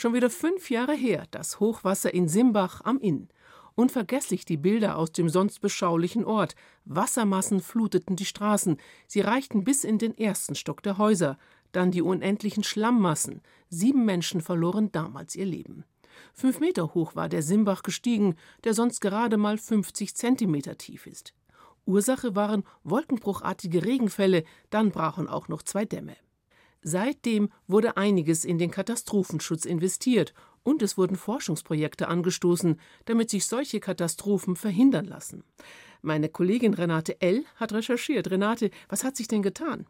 Schon 0.00 0.14
wieder 0.14 0.30
fünf 0.30 0.70
Jahre 0.70 0.94
her, 0.94 1.26
das 1.32 1.58
Hochwasser 1.58 2.14
in 2.14 2.28
Simbach 2.28 2.82
am 2.84 3.00
Inn. 3.00 3.26
Unvergesslich 3.74 4.44
die 4.44 4.56
Bilder 4.56 4.96
aus 4.96 5.10
dem 5.10 5.28
sonst 5.28 5.60
beschaulichen 5.60 6.24
Ort. 6.24 6.54
Wassermassen 6.84 7.60
fluteten 7.60 8.14
die 8.14 8.24
Straßen. 8.24 8.76
Sie 9.08 9.22
reichten 9.22 9.64
bis 9.64 9.82
in 9.82 9.98
den 9.98 10.16
ersten 10.16 10.54
Stock 10.54 10.84
der 10.84 10.98
Häuser. 10.98 11.36
Dann 11.72 11.90
die 11.90 12.00
unendlichen 12.00 12.62
Schlammmassen. 12.62 13.42
Sieben 13.70 14.04
Menschen 14.04 14.40
verloren 14.40 14.92
damals 14.92 15.34
ihr 15.34 15.46
Leben. 15.46 15.84
Fünf 16.32 16.60
Meter 16.60 16.94
hoch 16.94 17.16
war 17.16 17.28
der 17.28 17.42
Simbach 17.42 17.82
gestiegen, 17.82 18.36
der 18.62 18.74
sonst 18.74 19.00
gerade 19.00 19.36
mal 19.36 19.58
50 19.58 20.14
Zentimeter 20.14 20.78
tief 20.78 21.08
ist. 21.08 21.34
Ursache 21.86 22.36
waren 22.36 22.62
wolkenbruchartige 22.84 23.84
Regenfälle, 23.84 24.44
dann 24.70 24.92
brachen 24.92 25.26
auch 25.26 25.48
noch 25.48 25.62
zwei 25.62 25.84
Dämme. 25.84 26.14
Seitdem 26.82 27.50
wurde 27.66 27.96
einiges 27.96 28.44
in 28.44 28.58
den 28.58 28.70
Katastrophenschutz 28.70 29.64
investiert 29.64 30.34
und 30.62 30.82
es 30.82 30.98
wurden 30.98 31.16
Forschungsprojekte 31.16 32.08
angestoßen, 32.08 32.78
damit 33.06 33.30
sich 33.30 33.46
solche 33.46 33.80
Katastrophen 33.80 34.54
verhindern 34.54 35.06
lassen. 35.06 35.44
Meine 36.00 36.28
Kollegin 36.28 36.74
Renate 36.74 37.20
L. 37.20 37.44
hat 37.56 37.72
recherchiert. 37.72 38.30
Renate, 38.30 38.70
was 38.88 39.02
hat 39.02 39.16
sich 39.16 39.26
denn 39.26 39.42
getan? 39.42 39.86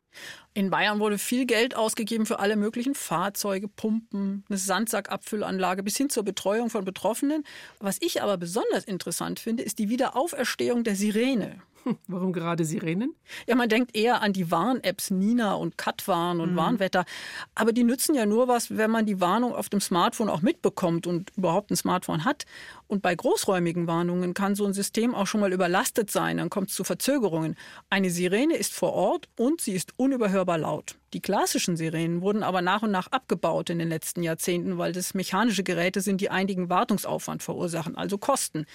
In 0.54 0.70
Bayern 0.70 1.00
wurde 1.00 1.18
viel 1.18 1.44
Geld 1.44 1.76
ausgegeben 1.76 2.24
für 2.24 2.38
alle 2.38 2.56
möglichen 2.56 2.94
Fahrzeuge, 2.94 3.68
Pumpen, 3.68 4.44
eine 4.48 4.58
Sandsackabfüllanlage 4.58 5.82
bis 5.82 5.96
hin 5.96 6.08
zur 6.08 6.22
Betreuung 6.22 6.70
von 6.70 6.84
Betroffenen. 6.84 7.44
Was 7.78 7.98
ich 8.00 8.22
aber 8.22 8.38
besonders 8.38 8.84
interessant 8.84 9.38
finde, 9.38 9.62
ist 9.64 9.78
die 9.78 9.90
Wiederauferstehung 9.90 10.82
der 10.82 10.96
Sirene. 10.96 11.60
Warum 12.06 12.32
gerade 12.32 12.64
Sirenen? 12.64 13.14
Ja, 13.46 13.54
man 13.54 13.68
denkt 13.68 13.96
eher 13.96 14.22
an 14.22 14.32
die 14.32 14.50
Warn-Apps 14.50 15.10
Nina 15.10 15.54
und 15.54 15.78
Katwarn 15.78 16.40
und 16.40 16.52
mhm. 16.52 16.56
Warnwetter. 16.56 17.04
Aber 17.54 17.72
die 17.72 17.84
nützen 17.84 18.14
ja 18.14 18.26
nur 18.26 18.48
was, 18.48 18.76
wenn 18.76 18.90
man 18.90 19.06
die 19.06 19.20
Warnung 19.20 19.54
auf 19.54 19.68
dem 19.68 19.80
Smartphone 19.80 20.28
auch 20.28 20.42
mitbekommt 20.42 21.06
und 21.06 21.30
überhaupt 21.36 21.70
ein 21.70 21.76
Smartphone 21.76 22.24
hat. 22.24 22.46
Und 22.86 23.02
bei 23.02 23.14
großräumigen 23.14 23.86
Warnungen 23.86 24.34
kann 24.34 24.54
so 24.54 24.64
ein 24.64 24.72
System 24.72 25.14
auch 25.14 25.26
schon 25.26 25.40
mal 25.40 25.52
überlastet 25.52 26.10
sein. 26.10 26.38
Dann 26.38 26.50
kommt 26.50 26.70
es 26.70 26.76
zu 26.76 26.84
Verzögerungen. 26.84 27.56
Eine 27.90 28.10
Sirene 28.10 28.56
ist 28.56 28.72
vor 28.72 28.92
Ort 28.92 29.28
und 29.36 29.60
sie 29.60 29.72
ist 29.72 29.92
unüberhörbar 29.96 30.58
laut. 30.58 30.96
Die 31.14 31.20
klassischen 31.20 31.76
Sirenen 31.76 32.20
wurden 32.20 32.42
aber 32.42 32.60
nach 32.60 32.82
und 32.82 32.90
nach 32.90 33.06
abgebaut 33.08 33.70
in 33.70 33.78
den 33.78 33.88
letzten 33.88 34.22
Jahrzehnten, 34.22 34.76
weil 34.76 34.92
das 34.92 35.14
mechanische 35.14 35.62
Geräte 35.62 36.02
sind, 36.02 36.20
die 36.20 36.30
einigen 36.30 36.68
Wartungsaufwand 36.68 37.42
verursachen, 37.42 37.96
also 37.96 38.18
Kosten. 38.18 38.66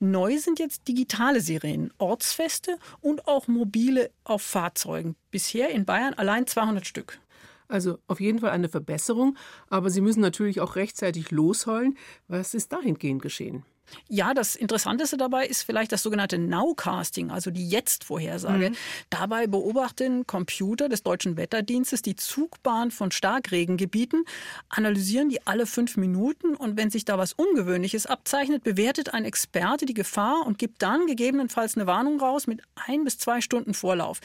Neu 0.00 0.38
sind 0.38 0.58
jetzt 0.58 0.88
digitale 0.88 1.40
Sirenen, 1.40 1.92
ortsfeste 1.98 2.76
und 3.00 3.28
auch 3.28 3.46
mobile 3.46 4.10
auf 4.24 4.42
Fahrzeugen. 4.42 5.14
Bisher 5.30 5.70
in 5.70 5.84
Bayern 5.84 6.14
allein 6.14 6.46
200 6.46 6.84
Stück. 6.86 7.20
Also 7.68 7.98
auf 8.06 8.20
jeden 8.20 8.40
Fall 8.40 8.50
eine 8.50 8.68
Verbesserung, 8.68 9.36
aber 9.68 9.90
Sie 9.90 10.00
müssen 10.00 10.20
natürlich 10.20 10.60
auch 10.60 10.76
rechtzeitig 10.76 11.30
losheulen. 11.30 11.96
Was 12.28 12.54
ist 12.54 12.72
dahingehend 12.72 13.22
geschehen? 13.22 13.64
Ja, 14.08 14.34
das 14.34 14.56
Interessanteste 14.56 15.16
dabei 15.16 15.46
ist 15.46 15.62
vielleicht 15.62 15.92
das 15.92 16.02
sogenannte 16.02 16.38
Nowcasting, 16.38 17.30
also 17.30 17.50
die 17.50 17.68
Jetzt-Vorhersage. 17.68 18.70
Mhm. 18.70 18.76
Dabei 19.10 19.46
beobachten 19.46 20.26
Computer 20.26 20.88
des 20.88 21.02
Deutschen 21.02 21.36
Wetterdienstes 21.36 22.02
die 22.02 22.16
Zugbahn 22.16 22.90
von 22.90 23.10
Starkregengebieten, 23.10 24.24
analysieren 24.68 25.28
die 25.28 25.46
alle 25.46 25.66
fünf 25.66 25.96
Minuten 25.96 26.54
und 26.54 26.76
wenn 26.76 26.90
sich 26.90 27.04
da 27.04 27.18
was 27.18 27.32
Ungewöhnliches 27.32 28.06
abzeichnet, 28.06 28.64
bewertet 28.64 29.14
ein 29.14 29.24
Experte 29.24 29.86
die 29.86 29.94
Gefahr 29.94 30.46
und 30.46 30.58
gibt 30.58 30.82
dann 30.82 31.06
gegebenenfalls 31.06 31.76
eine 31.76 31.86
Warnung 31.86 32.20
raus 32.20 32.46
mit 32.46 32.62
ein 32.74 33.04
bis 33.04 33.18
zwei 33.18 33.40
Stunden 33.40 33.74
Vorlauf. 33.74 34.20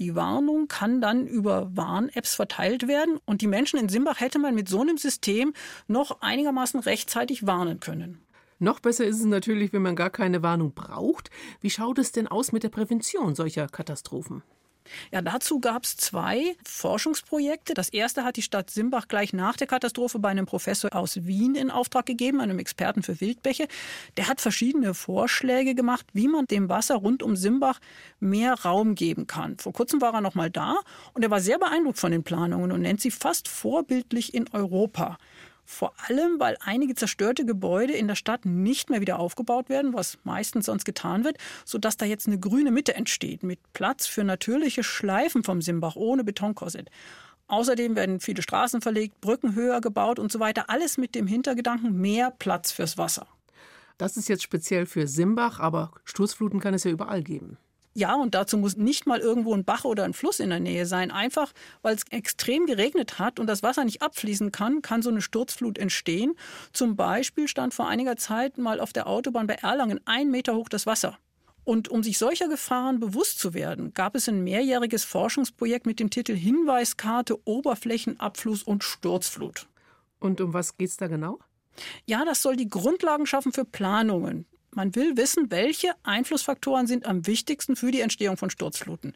Die 0.00 0.16
Warnung 0.16 0.66
kann 0.66 1.00
dann 1.00 1.26
über 1.26 1.70
Warn-Apps 1.76 2.34
verteilt 2.34 2.88
werden 2.88 3.18
und 3.26 3.42
die 3.42 3.46
Menschen 3.46 3.78
in 3.78 3.88
Simbach 3.88 4.18
hätte 4.18 4.40
man 4.40 4.54
mit 4.54 4.68
so 4.68 4.80
einem 4.80 4.98
System 4.98 5.52
noch 5.86 6.20
einigermaßen 6.20 6.80
rechtzeitig 6.80 7.46
warnen 7.46 7.78
können. 7.78 8.23
Noch 8.58 8.80
besser 8.80 9.04
ist 9.04 9.18
es 9.18 9.24
natürlich, 9.24 9.72
wenn 9.72 9.82
man 9.82 9.96
gar 9.96 10.10
keine 10.10 10.42
Warnung 10.42 10.72
braucht. 10.74 11.30
Wie 11.60 11.70
schaut 11.70 11.98
es 11.98 12.12
denn 12.12 12.28
aus 12.28 12.52
mit 12.52 12.62
der 12.62 12.68
Prävention 12.68 13.34
solcher 13.34 13.68
Katastrophen? 13.68 14.42
Ja, 15.12 15.22
dazu 15.22 15.60
gab 15.60 15.84
es 15.84 15.96
zwei 15.96 16.56
Forschungsprojekte. 16.66 17.74
Das 17.74 17.88
erste 17.88 18.24
hat 18.24 18.36
die 18.36 18.42
Stadt 18.42 18.70
Simbach 18.70 19.08
gleich 19.08 19.32
nach 19.32 19.56
der 19.56 19.66
Katastrophe 19.66 20.18
bei 20.18 20.28
einem 20.28 20.46
Professor 20.46 20.94
aus 20.94 21.24
Wien 21.24 21.54
in 21.54 21.70
Auftrag 21.70 22.06
gegeben, 22.06 22.40
einem 22.40 22.58
Experten 22.58 23.02
für 23.02 23.20
Wildbäche. 23.20 23.66
Der 24.16 24.28
hat 24.28 24.40
verschiedene 24.40 24.94
Vorschläge 24.94 25.74
gemacht, 25.74 26.06
wie 26.12 26.28
man 26.28 26.46
dem 26.46 26.68
Wasser 26.68 26.96
rund 26.96 27.22
um 27.22 27.36
Simbach 27.36 27.80
mehr 28.20 28.54
Raum 28.54 28.94
geben 28.94 29.26
kann. 29.26 29.56
Vor 29.58 29.72
kurzem 29.72 30.00
war 30.00 30.12
er 30.12 30.20
noch 30.20 30.34
mal 30.34 30.50
da 30.50 30.76
und 31.14 31.22
er 31.22 31.30
war 31.30 31.40
sehr 31.40 31.58
beeindruckt 31.58 31.98
von 31.98 32.12
den 32.12 32.22
Planungen 32.22 32.70
und 32.70 32.82
nennt 32.82 33.00
sie 33.00 33.10
fast 33.10 33.48
vorbildlich 33.48 34.34
in 34.34 34.52
Europa. 34.52 35.18
Vor 35.64 35.94
allem, 36.08 36.38
weil 36.38 36.56
einige 36.60 36.94
zerstörte 36.94 37.46
Gebäude 37.46 37.94
in 37.94 38.06
der 38.06 38.16
Stadt 38.16 38.44
nicht 38.44 38.90
mehr 38.90 39.00
wieder 39.00 39.18
aufgebaut 39.18 39.68
werden, 39.68 39.94
was 39.94 40.18
meistens 40.24 40.66
sonst 40.66 40.84
getan 40.84 41.24
wird, 41.24 41.38
sodass 41.64 41.96
da 41.96 42.04
jetzt 42.04 42.26
eine 42.26 42.38
grüne 42.38 42.70
Mitte 42.70 42.94
entsteht 42.94 43.42
mit 43.42 43.58
Platz 43.72 44.06
für 44.06 44.24
natürliche 44.24 44.84
Schleifen 44.84 45.42
vom 45.42 45.62
Simbach 45.62 45.96
ohne 45.96 46.22
Betonkorsett. 46.22 46.90
Außerdem 47.46 47.96
werden 47.96 48.20
viele 48.20 48.42
Straßen 48.42 48.80
verlegt, 48.80 49.20
Brücken 49.20 49.54
höher 49.54 49.80
gebaut 49.80 50.18
und 50.18 50.32
so 50.32 50.40
weiter. 50.40 50.70
Alles 50.70 50.98
mit 50.98 51.14
dem 51.14 51.26
Hintergedanken 51.26 51.98
mehr 51.98 52.30
Platz 52.30 52.70
fürs 52.70 52.96
Wasser. 52.98 53.26
Das 53.98 54.16
ist 54.16 54.28
jetzt 54.28 54.42
speziell 54.42 54.86
für 54.86 55.06
Simbach, 55.06 55.60
aber 55.60 55.92
Sturzfluten 56.04 56.60
kann 56.60 56.74
es 56.74 56.84
ja 56.84 56.90
überall 56.90 57.22
geben. 57.22 57.58
Ja, 57.96 58.16
und 58.16 58.34
dazu 58.34 58.58
muss 58.58 58.76
nicht 58.76 59.06
mal 59.06 59.20
irgendwo 59.20 59.54
ein 59.54 59.64
Bach 59.64 59.84
oder 59.84 60.02
ein 60.02 60.14
Fluss 60.14 60.40
in 60.40 60.50
der 60.50 60.58
Nähe 60.58 60.84
sein. 60.84 61.12
Einfach, 61.12 61.52
weil 61.80 61.94
es 61.94 62.02
extrem 62.10 62.66
geregnet 62.66 63.20
hat 63.20 63.38
und 63.38 63.46
das 63.46 63.62
Wasser 63.62 63.84
nicht 63.84 64.02
abfließen 64.02 64.50
kann, 64.50 64.82
kann 64.82 65.00
so 65.00 65.10
eine 65.10 65.22
Sturzflut 65.22 65.78
entstehen. 65.78 66.34
Zum 66.72 66.96
Beispiel 66.96 67.46
stand 67.46 67.72
vor 67.72 67.88
einiger 67.88 68.16
Zeit 68.16 68.58
mal 68.58 68.80
auf 68.80 68.92
der 68.92 69.06
Autobahn 69.06 69.46
bei 69.46 69.54
Erlangen 69.54 70.00
ein 70.06 70.30
Meter 70.32 70.56
hoch 70.56 70.68
das 70.68 70.86
Wasser. 70.86 71.18
Und 71.62 71.88
um 71.88 72.02
sich 72.02 72.18
solcher 72.18 72.48
Gefahren 72.48 72.98
bewusst 72.98 73.38
zu 73.38 73.54
werden, 73.54 73.94
gab 73.94 74.16
es 74.16 74.28
ein 74.28 74.42
mehrjähriges 74.42 75.04
Forschungsprojekt 75.04 75.86
mit 75.86 76.00
dem 76.00 76.10
Titel 76.10 76.34
Hinweiskarte 76.34 77.38
Oberflächenabfluss 77.46 78.64
und 78.64 78.84
Sturzflut. 78.84 79.66
Und 80.18 80.40
um 80.40 80.52
was 80.52 80.76
geht 80.76 80.90
es 80.90 80.96
da 80.96 81.06
genau? 81.06 81.38
Ja, 82.06 82.24
das 82.24 82.42
soll 82.42 82.56
die 82.56 82.68
Grundlagen 82.68 83.26
schaffen 83.26 83.52
für 83.52 83.64
Planungen. 83.64 84.46
Man 84.74 84.94
will 84.96 85.16
wissen, 85.16 85.50
welche 85.50 85.92
Einflussfaktoren 86.02 86.86
sind 86.86 87.06
am 87.06 87.26
wichtigsten 87.26 87.76
für 87.76 87.90
die 87.90 88.00
Entstehung 88.00 88.36
von 88.36 88.50
Sturzfluten. 88.50 89.14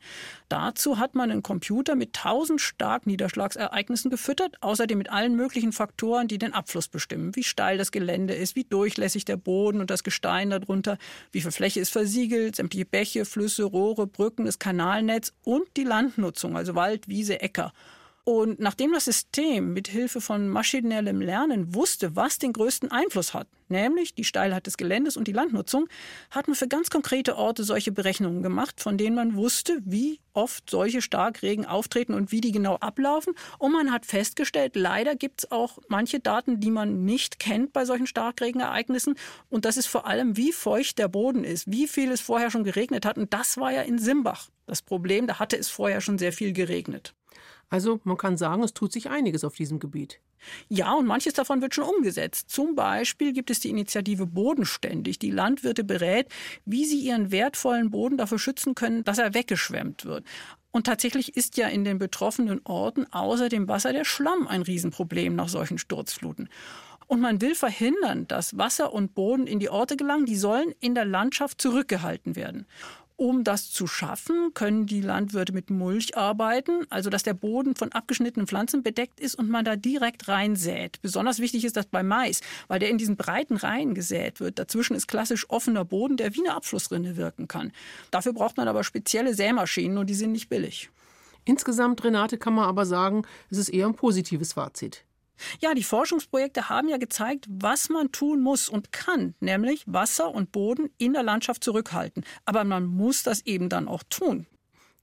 Dazu 0.49 0.99
hat 0.99 1.15
man 1.15 1.31
einen 1.31 1.43
Computer 1.43 1.97
mit 1.97 2.17
1000 2.17 2.61
Starkniederschlagsereignissen 2.61 4.11
gefüttert, 4.11 4.57
außerdem 4.63 4.97
mit 4.97 5.11
allen 5.11 5.35
möglichen 5.35 5.73
Faktoren, 5.73 6.29
die 6.29 6.39
den 6.39 6.55
Abfluss 6.55 6.89
bestimmen, 6.89 7.35
wie 7.35 7.43
steil 7.43 7.77
das 7.77 7.91
Gelände 7.91 8.35
ist, 8.35 8.55
wie 8.55 8.65
durchlässig 8.65 9.25
der 9.25 9.37
Boden 9.37 9.81
und 9.81 9.91
das 9.91 10.05
Gestein 10.05 10.51
darunter, 10.51 10.97
wie 11.33 11.41
viel 11.41 11.51
Fläche 11.51 11.81
ist 11.81 11.91
versiegelt, 11.91 12.57
sämtliche 12.57 12.85
Bäche, 12.85 13.25
Flüsse, 13.25 13.65
Rohre, 13.65 14.07
Brücken, 14.07 14.45
das 14.45 14.59
Kanalnetz 14.59 15.33
und 15.43 15.67
die 15.77 15.85
Landnutzung, 15.85 16.57
also 16.57 16.75
Wald, 16.75 17.09
Wiese, 17.09 17.41
Äcker. 17.41 17.73
Und 18.29 18.61
nachdem 18.61 18.93
das 18.93 19.07
System 19.07 19.73
mit 19.73 19.89
Hilfe 19.89 20.21
von 20.21 20.51
maschinellem 20.51 21.23
Lernen 21.23 21.75
wusste, 21.75 22.15
was 22.15 22.37
den 22.37 22.53
größten 22.53 22.91
Einfluss 22.91 23.33
hat, 23.33 23.49
nämlich 23.71 24.15
die 24.15 24.25
Steilheit 24.25 24.67
des 24.67 24.77
Geländes 24.77 25.17
und 25.17 25.27
die 25.29 25.33
Landnutzung, 25.33 25.89
hat 26.31 26.47
man 26.47 26.55
für 26.55 26.69
ganz 26.69 26.91
konkrete 26.91 27.39
Orte 27.39 27.65
solche 27.65 27.91
Berechnungen 27.91 28.43
gemacht, 28.43 28.83
von 28.83 28.99
denen 28.99 29.17
man 29.17 29.35
wusste, 29.35 29.81
wie 29.87 30.21
oft 30.35 30.69
solche 30.69 31.01
Starkregen 31.01 31.65
auftreten 31.65 32.13
und 32.13 32.31
wie 32.31 32.43
die 32.43 32.53
genau 32.53 32.75
ablaufen. 32.75 33.33
Und 33.57 33.73
man 33.73 33.91
hat 33.91 34.05
festgestellt, 34.05 34.77
leider 34.77 35.17
gibt 35.17 35.45
es 35.45 35.51
auch 35.51 35.79
manche 35.89 36.21
Daten, 36.21 36.61
die 36.61 36.71
man 36.71 37.07
nicht 37.07 37.39
kennt 37.39 37.73
bei 37.73 37.87
solchen 37.87 38.07
Starkregenereignissen. 38.07 39.15
Und 39.49 39.65
das 39.65 39.79
ist 39.79 39.87
vor 39.87 40.07
allem, 40.07 40.37
wie 40.37 40.53
feucht 40.53 40.99
der 40.99 41.09
Boden 41.09 41.45
ist, 41.45 41.73
wie 41.73 41.89
viel 41.89 42.13
es 42.13 42.21
vorher 42.21 42.51
schon 42.51 42.65
geregnet 42.65 43.07
hat. 43.07 43.17
Und 43.17 43.33
das 43.33 43.57
war 43.57 43.73
ja 43.73 43.81
in 43.81 43.99
Simbach 43.99 44.51
das 44.67 44.83
Problem. 44.83 45.27
Da 45.27 45.39
hatte 45.39 45.57
es 45.57 45.71
vorher 45.71 46.03
schon 46.03 46.19
sehr 46.19 46.35
viel 46.35 46.53
geregnet. 46.53 47.15
Also 47.71 48.01
man 48.05 48.17
kann 48.17 48.37
sagen, 48.37 48.63
es 48.63 48.73
tut 48.73 48.93
sich 48.93 49.11
einiges 49.11 49.45
auf 49.45 49.55
diesem 49.55 49.79
Gebiet. 49.79 50.21
Ja, 50.69 50.95
und 50.95 51.07
manches 51.07 51.35
davon 51.35 51.61
wird 51.61 51.75
schon 51.75 51.85
umgesetzt. 51.85 52.51
Zum 52.51 52.75
Beispiel 52.75 53.33
gibt 53.33 53.51
es 53.51 53.61
die 53.61 53.71
Initiative 53.71 54.27
Bodenständig, 54.27 55.19
die 55.19 55.31
Landwirte 55.31 55.85
berät, 55.85 56.29
wie 56.65 56.85
sie 56.85 57.01
ihren 57.01 57.31
wertvollen 57.31 57.91
Boden 57.91 58.17
dafür 58.17 58.39
schützen 58.39 58.75
können, 58.75 59.05
dass 59.05 59.19
er 59.19 59.35
weggeschwemmt 59.35 60.05
wird. 60.05 60.25
Und 60.71 60.87
tatsächlich 60.87 61.37
ist 61.37 61.57
ja 61.57 61.69
in 61.69 61.85
den 61.85 61.99
betroffenen 61.99 62.61
Orten 62.65 63.07
außer 63.13 63.49
dem 63.49 63.69
Wasser 63.69 63.93
der 63.93 64.05
Schlamm 64.05 64.47
ein 64.47 64.63
Riesenproblem 64.63 65.35
nach 65.35 65.49
solchen 65.49 65.79
Sturzfluten. 65.79 66.49
Und 67.07 67.21
man 67.21 67.41
will 67.41 67.55
verhindern, 67.55 68.29
dass 68.29 68.59
Wasser 68.59 68.93
und 68.93 69.15
Boden 69.15 69.47
in 69.47 69.59
die 69.59 69.71
Orte 69.71 69.97
gelangen. 69.97 70.27
Die 70.27 70.37
sollen 70.37 70.75
in 70.79 70.95
der 70.95 71.07
Landschaft 71.07 71.61
zurückgehalten 71.61 72.37
werden. 72.37 72.67
Um 73.21 73.43
das 73.43 73.73
zu 73.73 73.89
schaffen, 73.89 74.55
können 74.55 74.87
die 74.87 75.01
Landwirte 75.01 75.53
mit 75.53 75.71
Mulch 75.71 76.17
arbeiten, 76.17 76.87
also 76.89 77.11
dass 77.11 77.25
der 77.25 77.35
Boden 77.35 77.75
von 77.75 77.91
abgeschnittenen 77.91 78.47
Pflanzen 78.47 78.85
bedeckt 78.85 79.19
ist 79.19 79.35
und 79.35 79.51
man 79.51 79.65
da 79.65 79.75
direkt 79.75 80.29
reinsät. 80.29 81.03
Besonders 81.03 81.41
wichtig 81.41 81.65
ist 81.65 81.77
das 81.77 81.87
bei 81.87 82.05
Mais, 82.05 82.43
weil 82.69 82.79
der 82.79 82.91
in 82.91 82.97
diesen 82.97 83.17
breiten 83.17 83.57
Reihen 83.57 83.95
gesät 83.95 84.39
wird. 84.39 84.61
Dazwischen 84.61 84.95
ist 84.95 85.09
klassisch 85.09 85.51
offener 85.51 85.85
Boden, 85.85 86.17
der 86.17 86.37
wie 86.37 86.47
eine 86.47 86.55
Abflussrinne 86.55 87.17
wirken 87.17 87.49
kann. 87.49 87.73
Dafür 88.13 88.35
braucht 88.35 88.57
man 88.57 88.69
aber 88.69 88.85
spezielle 88.85 89.35
Sämaschinen 89.35 89.99
und 89.99 90.07
die 90.07 90.15
sind 90.15 90.31
nicht 90.31 90.49
billig. 90.49 90.89
Insgesamt, 91.45 92.05
Renate, 92.05 92.39
kann 92.39 92.55
man 92.55 92.67
aber 92.67 92.87
sagen, 92.87 93.25
es 93.51 93.59
ist 93.59 93.71
eher 93.71 93.87
ein 93.87 93.95
positives 93.95 94.53
Fazit. 94.53 95.03
Ja, 95.61 95.75
die 95.75 95.85
Forschungsprojekte 95.85 96.69
haben 96.69 96.89
ja 96.89 96.97
gezeigt, 96.97 97.47
was 97.49 97.89
man 97.89 98.13
tun 98.13 98.41
muss 98.41 98.69
und 98.69 98.93
kann, 98.93 99.35
nämlich 99.41 99.85
Wasser 99.87 100.35
und 100.35 100.53
Boden 100.53 100.91
in 100.99 101.13
der 101.13 101.23
Landschaft 101.23 101.65
zurückhalten. 101.65 102.25
Aber 102.45 102.65
man 102.65 102.87
muss 102.87 103.23
das 103.23 103.45
eben 103.47 103.69
dann 103.69 103.89
auch 103.89 104.03
tun. 104.09 104.47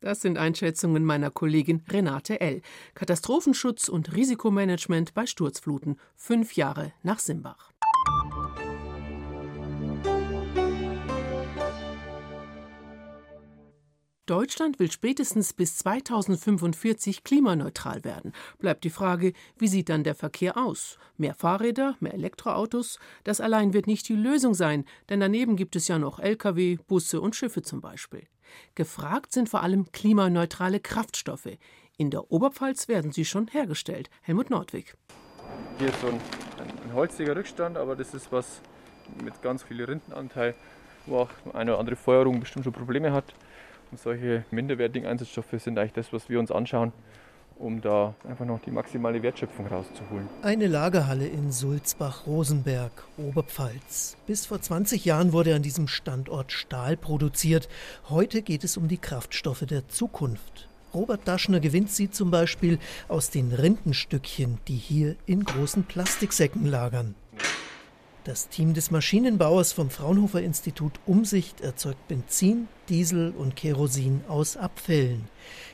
Das 0.02 0.22
sind 0.22 0.38
Einschätzungen 0.38 1.04
meiner 1.04 1.32
Kollegin 1.32 1.84
Renate 1.90 2.40
L. 2.40 2.62
Katastrophenschutz 2.94 3.90
und 3.90 4.16
Risikomanagement 4.16 5.14
bei 5.14 5.26
Sturzfluten, 5.26 6.00
fünf 6.16 6.56
Jahre 6.56 6.94
nach 7.02 7.20
Simbach. 7.20 7.72
Deutschland 14.26 14.80
will 14.80 14.92
spätestens 14.92 15.54
bis 15.54 15.78
2045 15.78 17.24
klimaneutral 17.24 18.04
werden. 18.04 18.34
Bleibt 18.58 18.84
die 18.84 18.90
Frage, 18.90 19.34
wie 19.60 19.68
sieht 19.68 19.90
dann 19.90 20.04
der 20.04 20.16
Verkehr 20.16 20.58
aus? 20.58 20.98
Mehr 21.16 21.36
Fahrräder, 21.36 21.96
mehr 22.00 22.16
Elektroautos? 22.16 22.98
Das 23.24 23.40
allein 23.40 23.74
wird 23.74 23.86
nicht 23.86 24.10
die 24.10 24.16
Lösung 24.16 24.56
sein, 24.56 24.86
denn 25.10 25.20
daneben 25.20 25.56
gibt 25.56 25.76
es 25.76 25.88
ja 25.88 26.00
noch 26.00 26.18
Lkw, 26.18 26.78
Busse 26.88 27.22
und 27.22 27.36
Schiffe 27.36 27.62
zum 27.62 27.82
Beispiel. 27.82 28.28
Gefragt 28.74 29.32
sind 29.32 29.48
vor 29.48 29.62
allem 29.62 29.92
klimaneutrale 29.92 30.80
Kraftstoffe. 30.80 31.58
In 31.98 32.10
der 32.10 32.32
Oberpfalz 32.32 32.88
werden 32.88 33.12
sie 33.12 33.26
schon 33.26 33.48
hergestellt. 33.48 34.10
Helmut 34.22 34.50
Nordwig. 34.50 34.96
Hier 35.78 35.90
ist 35.90 36.02
so 36.02 36.08
ein, 36.08 36.20
ein 36.84 36.94
holziger 36.94 37.36
Rückstand, 37.36 37.78
aber 37.78 37.96
das 37.96 38.16
ist 38.16 38.32
was 38.32 38.62
mit 39.24 39.40
ganz 39.44 39.62
viel 39.62 39.84
Rindenanteil, 39.84 40.56
wo 41.06 41.18
auch 41.20 41.30
eine 41.54 41.74
oder 41.74 41.80
andere 41.80 41.96
Feuerung 41.96 42.40
bestimmt 42.40 42.64
schon 42.64 42.74
Probleme 42.74 43.14
hat. 43.14 43.36
Und 43.92 44.00
solche 44.00 44.44
minderwertigen 44.52 45.08
Einsatzstoffe 45.08 45.54
sind 45.58 45.78
eigentlich 45.78 45.94
das, 45.94 46.12
was 46.12 46.30
wir 46.30 46.40
uns 46.40 46.52
anschauen, 46.52 46.92
um 47.58 47.82
da 47.82 48.16
einfach 48.28 48.46
noch 48.46 48.60
die 48.60 48.72
maximale 48.72 49.22
Wertschöpfung 49.24 49.68
rauszuholen. 49.68 50.28
Eine 50.42 50.68
Lagerhalle 50.68 51.28
in 51.28 51.52
Sulzbach-Rosenberg, 51.52 52.92
Oberpfalz. 53.18 54.18
Bis 54.28 54.46
vor 54.46 54.62
20 54.62 55.06
Jahren 55.06 55.32
wurde 55.32 55.56
an 55.56 55.62
diesem 55.62 55.88
Standort 55.88 56.52
Stahl 56.52 56.98
produziert. 56.98 57.70
Heute 58.10 58.42
geht 58.42 58.64
es 58.64 58.78
um 58.78 58.88
die 58.88 58.98
Kraftstoffe 58.98 59.66
der 59.66 59.88
Zukunft. 59.88 60.68
Robert 60.94 61.28
Daschner 61.28 61.60
gewinnt 61.60 61.92
sie 61.92 62.10
zum 62.10 62.32
Beispiel 62.32 62.80
aus 63.10 63.30
den 63.30 63.52
Rindenstückchen, 63.52 64.60
die 64.68 64.78
hier 64.78 65.16
in 65.26 65.44
großen 65.44 65.84
Plastiksäcken 65.84 66.66
lagern. 66.66 67.16
Das 68.26 68.50
Team 68.50 68.74
des 68.74 68.90
Maschinenbauers 68.90 69.72
vom 69.72 69.92
Fraunhofer 69.92 70.42
Institut 70.42 70.94
Umsicht 71.06 71.62
erzeugt 71.62 72.08
Benzin, 72.08 72.68
Diesel 72.90 73.32
und 73.38 73.56
Kerosin 73.56 74.22
aus 74.28 74.58
Abfällen. 74.58 75.26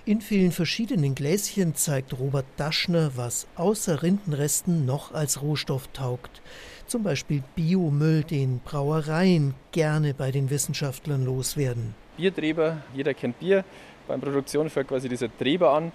In 0.03 0.19
vielen 0.19 0.51
verschiedenen 0.51 1.15
Gläschen 1.15 1.75
zeigt 1.75 2.19
Robert 2.19 2.45
Daschner, 2.57 3.11
was 3.15 3.47
außer 3.55 4.03
Rindenresten 4.03 4.85
noch 4.85 5.13
als 5.13 5.41
Rohstoff 5.41 5.87
taugt. 5.93 6.41
Zum 6.87 7.03
Beispiel 7.03 7.41
Biomüll, 7.55 8.25
den 8.25 8.59
Brauereien 8.59 9.53
gerne 9.71 10.13
bei 10.13 10.31
den 10.31 10.49
Wissenschaftlern 10.49 11.23
loswerden. 11.23 11.95
Biertreber, 12.17 12.83
jeder 12.93 13.13
kennt 13.13 13.39
Bier. 13.39 13.63
Beim 14.09 14.19
Produktion 14.19 14.69
fällt 14.69 14.89
quasi 14.89 15.07
dieser 15.07 15.29
Treber 15.37 15.71
an. 15.71 15.93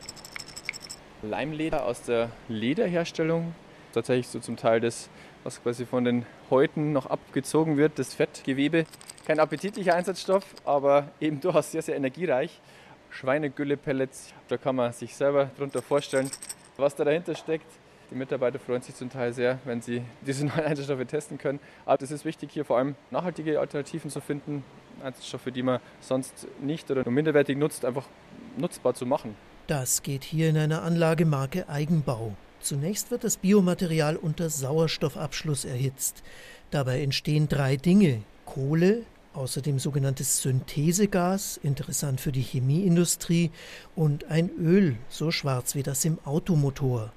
Leimleder 1.20 1.84
aus 1.84 2.00
der 2.00 2.30
Lederherstellung. 2.48 3.52
Tatsächlich 3.96 4.28
so 4.28 4.40
zum 4.40 4.58
Teil 4.58 4.80
das 4.80 5.08
was 5.46 5.62
quasi 5.62 5.86
von 5.86 6.04
den 6.04 6.26
Häuten 6.50 6.92
noch 6.92 7.06
abgezogen 7.06 7.76
wird, 7.76 7.98
das 7.98 8.12
Fettgewebe. 8.12 8.84
Kein 9.26 9.38
appetitlicher 9.40 9.94
Einsatzstoff, 9.94 10.44
aber 10.64 11.08
eben 11.20 11.40
durchaus 11.40 11.70
sehr, 11.72 11.80
sehr 11.80 11.96
energiereich. 11.96 12.60
Schweinegülle-Pellets, 13.10 14.34
da 14.48 14.58
kann 14.58 14.76
man 14.76 14.92
sich 14.92 15.14
selber 15.14 15.50
darunter 15.56 15.80
vorstellen, 15.80 16.30
was 16.76 16.94
da 16.96 17.04
dahinter 17.04 17.34
steckt. 17.36 17.66
Die 18.10 18.16
Mitarbeiter 18.16 18.58
freuen 18.58 18.82
sich 18.82 18.96
zum 18.96 19.08
Teil 19.08 19.32
sehr, 19.32 19.58
wenn 19.64 19.80
sie 19.80 20.02
diese 20.20 20.44
neuen 20.44 20.64
Einsatzstoffe 20.64 21.06
testen 21.06 21.38
können. 21.38 21.60
Aber 21.86 22.02
es 22.02 22.10
ist 22.10 22.24
wichtig, 22.26 22.50
hier 22.52 22.64
vor 22.64 22.76
allem 22.76 22.96
nachhaltige 23.10 23.60
Alternativen 23.60 24.10
zu 24.10 24.20
finden. 24.20 24.62
Einsatzstoffe, 25.02 25.50
die 25.54 25.62
man 25.62 25.80
sonst 26.00 26.48
nicht 26.60 26.90
oder 26.90 27.04
nur 27.04 27.12
minderwertig 27.12 27.56
nutzt, 27.56 27.84
einfach 27.84 28.04
nutzbar 28.58 28.94
zu 28.94 29.06
machen. 29.06 29.36
Das 29.68 30.02
geht 30.02 30.24
hier 30.24 30.50
in 30.50 30.58
einer 30.58 30.82
Anlage 30.82 31.24
Marke 31.24 31.68
Eigenbau. 31.68 32.34
Zunächst 32.66 33.12
wird 33.12 33.22
das 33.22 33.36
Biomaterial 33.36 34.16
unter 34.16 34.50
Sauerstoffabschluss 34.50 35.64
erhitzt. 35.64 36.24
Dabei 36.72 37.00
entstehen 37.00 37.48
drei 37.48 37.76
Dinge: 37.76 38.22
Kohle, 38.44 39.02
außerdem 39.34 39.78
sogenanntes 39.78 40.42
Synthesegas, 40.42 41.60
interessant 41.62 42.20
für 42.20 42.32
die 42.32 42.42
Chemieindustrie, 42.42 43.52
und 43.94 44.24
ein 44.24 44.50
Öl, 44.58 44.96
so 45.08 45.30
schwarz 45.30 45.76
wie 45.76 45.84
das 45.84 46.04
im 46.04 46.18
Automotor. 46.24 47.12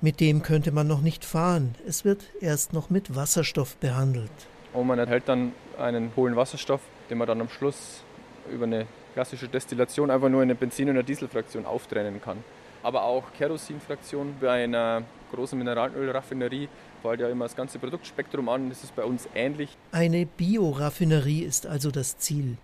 Mit 0.00 0.20
dem 0.20 0.42
könnte 0.42 0.70
man 0.70 0.86
noch 0.86 1.00
nicht 1.00 1.24
fahren. 1.24 1.74
Es 1.88 2.04
wird 2.04 2.22
erst 2.40 2.72
noch 2.72 2.88
mit 2.88 3.16
Wasserstoff 3.16 3.76
behandelt. 3.78 4.30
Und 4.72 4.86
man 4.86 5.00
erhält 5.00 5.24
dann 5.26 5.50
einen 5.76 6.12
hohlen 6.14 6.36
Wasserstoff, 6.36 6.82
den 7.10 7.18
man 7.18 7.26
dann 7.26 7.40
am 7.40 7.48
Schluss 7.48 8.04
über 8.48 8.62
eine 8.66 8.86
klassische 9.14 9.48
Destillation 9.48 10.12
einfach 10.12 10.28
nur 10.28 10.44
in 10.44 10.50
eine 10.50 10.54
Benzin- 10.54 10.88
oder 10.88 11.02
Dieselfraktion 11.02 11.66
auftrennen 11.66 12.22
kann. 12.22 12.44
Aber 12.84 13.04
auch 13.04 13.32
Kerosinfraktion 13.32 14.34
bei 14.42 14.64
einer 14.64 15.02
großen 15.32 15.58
Mineralölraffinerie 15.58 16.68
fällt 17.00 17.20
ja 17.20 17.30
immer 17.30 17.46
das 17.46 17.56
ganze 17.56 17.78
Produktspektrum 17.78 18.46
an. 18.50 18.68
Das 18.68 18.84
ist 18.84 18.94
bei 18.94 19.04
uns 19.04 19.26
ähnlich. 19.34 19.74
Eine 19.90 20.26
Bioraffinerie 20.26 21.40
ist 21.40 21.66
also 21.66 21.90
das 21.90 22.18
Ziel. 22.18 22.58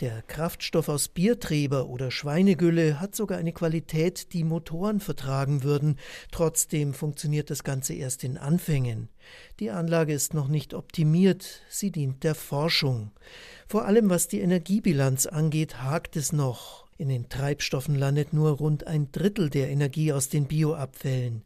Der 0.00 0.22
Kraftstoff 0.22 0.88
aus 0.88 1.08
Biertreber 1.08 1.88
oder 1.88 2.10
Schweinegülle 2.10 3.00
hat 3.00 3.14
sogar 3.14 3.36
eine 3.36 3.52
Qualität, 3.52 4.32
die 4.32 4.44
Motoren 4.44 4.98
vertragen 4.98 5.62
würden. 5.62 5.98
Trotzdem 6.32 6.94
funktioniert 6.94 7.50
das 7.50 7.62
Ganze 7.62 7.92
erst 7.92 8.24
in 8.24 8.38
Anfängen. 8.38 9.10
Die 9.60 9.70
Anlage 9.70 10.14
ist 10.14 10.32
noch 10.32 10.48
nicht 10.48 10.72
optimiert, 10.72 11.62
sie 11.68 11.90
dient 11.90 12.24
der 12.24 12.34
Forschung. 12.34 13.10
Vor 13.66 13.84
allem 13.84 14.08
was 14.08 14.26
die 14.26 14.40
Energiebilanz 14.40 15.26
angeht, 15.26 15.82
hakt 15.82 16.16
es 16.16 16.32
noch. 16.32 16.85
In 16.98 17.08
den 17.08 17.28
Treibstoffen 17.28 17.94
landet 17.94 18.32
nur 18.32 18.52
rund 18.52 18.86
ein 18.86 19.12
Drittel 19.12 19.50
der 19.50 19.68
Energie 19.68 20.12
aus 20.12 20.28
den 20.28 20.46
Bioabfällen. 20.46 21.42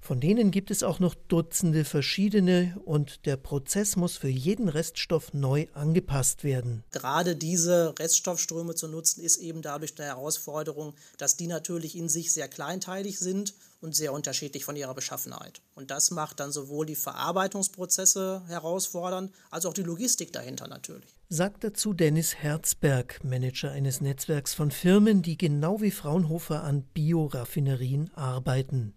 Von 0.00 0.18
denen 0.18 0.50
gibt 0.50 0.72
es 0.72 0.82
auch 0.82 0.98
noch 0.98 1.14
Dutzende 1.14 1.84
verschiedene 1.84 2.76
und 2.84 3.24
der 3.24 3.36
Prozess 3.36 3.94
muss 3.94 4.16
für 4.16 4.28
jeden 4.28 4.68
Reststoff 4.68 5.32
neu 5.32 5.68
angepasst 5.74 6.42
werden. 6.42 6.82
Gerade 6.90 7.36
diese 7.36 7.94
Reststoffströme 7.96 8.74
zu 8.74 8.88
nutzen, 8.88 9.22
ist 9.22 9.36
eben 9.36 9.62
dadurch 9.62 9.94
eine 9.96 10.08
Herausforderung, 10.08 10.94
dass 11.18 11.36
die 11.36 11.46
natürlich 11.46 11.96
in 11.96 12.08
sich 12.08 12.32
sehr 12.32 12.48
kleinteilig 12.48 13.20
sind 13.20 13.54
und 13.80 13.94
sehr 13.94 14.12
unterschiedlich 14.12 14.64
von 14.64 14.74
ihrer 14.74 14.94
Beschaffenheit. 14.94 15.60
Und 15.76 15.92
das 15.92 16.10
macht 16.10 16.40
dann 16.40 16.50
sowohl 16.50 16.84
die 16.84 16.96
Verarbeitungsprozesse 16.96 18.42
herausfordernd, 18.48 19.32
als 19.52 19.66
auch 19.66 19.74
die 19.74 19.84
Logistik 19.84 20.32
dahinter 20.32 20.66
natürlich. 20.66 21.14
Sagt 21.34 21.64
dazu 21.64 21.94
Dennis 21.94 22.34
Herzberg, 22.34 23.24
Manager 23.24 23.70
eines 23.70 24.02
Netzwerks 24.02 24.52
von 24.52 24.70
Firmen, 24.70 25.22
die 25.22 25.38
genau 25.38 25.80
wie 25.80 25.90
Fraunhofer 25.90 26.62
an 26.62 26.82
Bioraffinerien 26.92 28.12
arbeiten. 28.12 28.92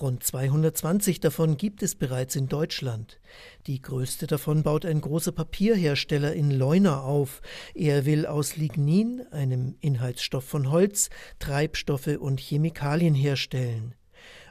Rund 0.00 0.22
220 0.22 1.20
davon 1.20 1.58
gibt 1.58 1.82
es 1.82 1.94
bereits 1.94 2.34
in 2.34 2.48
Deutschland. 2.48 3.20
Die 3.66 3.82
größte 3.82 4.26
davon 4.26 4.62
baut 4.62 4.86
ein 4.86 5.02
großer 5.02 5.32
Papierhersteller 5.32 6.32
in 6.32 6.50
Leuna 6.50 7.02
auf. 7.02 7.42
Er 7.74 8.06
will 8.06 8.24
aus 8.24 8.56
Lignin, 8.56 9.26
einem 9.30 9.76
Inhaltsstoff 9.82 10.44
von 10.44 10.70
Holz, 10.70 11.10
Treibstoffe 11.40 12.16
und 12.18 12.40
Chemikalien 12.40 13.14
herstellen. 13.14 13.94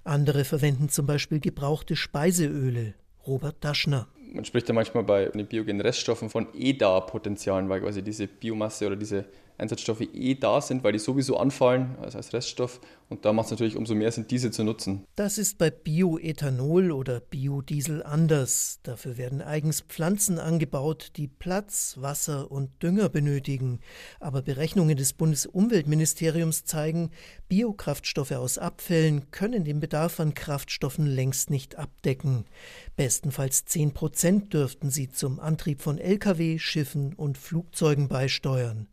Andere 0.03 0.45
verwenden 0.45 0.89
zum 0.89 1.07
Beispiel 1.07 1.39
gebrauchte 1.39 1.95
Speiseöle. 1.95 2.93
Robert 3.25 3.63
Daschner. 3.65 4.09
Man 4.35 4.43
spricht 4.43 4.67
ja 4.67 4.73
manchmal 4.73 5.03
bei 5.03 5.25
den 5.27 5.47
biogenen 5.47 5.79
Reststoffen 5.79 6.29
von 6.29 6.47
EDA-Potenzialen, 6.53 7.69
weil 7.69 7.79
quasi 7.79 8.01
diese 8.01 8.27
Biomasse 8.27 8.85
oder 8.85 8.97
diese 8.97 9.23
Einsatzstoffe 9.57 10.01
eh 10.13 10.35
da 10.35 10.61
sind, 10.61 10.83
weil 10.83 10.93
die 10.93 10.99
sowieso 10.99 11.37
anfallen, 11.37 11.95
also 12.01 12.17
als 12.17 12.33
Reststoff. 12.33 12.81
Und 13.07 13.23
da 13.23 13.33
macht 13.33 13.45
es 13.45 13.51
natürlich 13.51 13.77
umso 13.77 13.93
mehr 13.93 14.11
Sinn, 14.11 14.25
diese 14.27 14.49
zu 14.49 14.63
nutzen. 14.63 15.05
Das 15.15 15.37
ist 15.37 15.59
bei 15.59 15.69
Bioethanol 15.69 16.91
oder 16.91 17.19
Biodiesel 17.19 18.01
anders. 18.01 18.79
Dafür 18.81 19.17
werden 19.17 19.41
eigens 19.43 19.81
Pflanzen 19.81 20.39
angebaut, 20.39 21.11
die 21.15 21.27
Platz, 21.27 21.97
Wasser 21.99 22.51
und 22.51 22.71
Dünger 22.81 23.09
benötigen. 23.09 23.79
Aber 24.19 24.41
Berechnungen 24.41 24.97
des 24.97 25.13
Bundesumweltministeriums 25.13 26.65
zeigen, 26.65 27.11
Biokraftstoffe 27.47 28.31
aus 28.31 28.57
Abfällen 28.57 29.29
können 29.29 29.65
den 29.65 29.79
Bedarf 29.79 30.19
an 30.19 30.33
Kraftstoffen 30.33 31.05
längst 31.05 31.51
nicht 31.51 31.77
abdecken. 31.77 32.45
Bestenfalls 32.95 33.65
10 33.65 33.93
Prozent 33.93 34.53
dürften 34.53 34.89
sie 34.89 35.09
zum 35.09 35.39
Antrieb 35.39 35.81
von 35.81 35.99
Lkw, 35.99 36.57
Schiffen 36.57 37.13
und 37.13 37.37
Flugzeugen 37.37 38.07
beisteuern. 38.07 38.87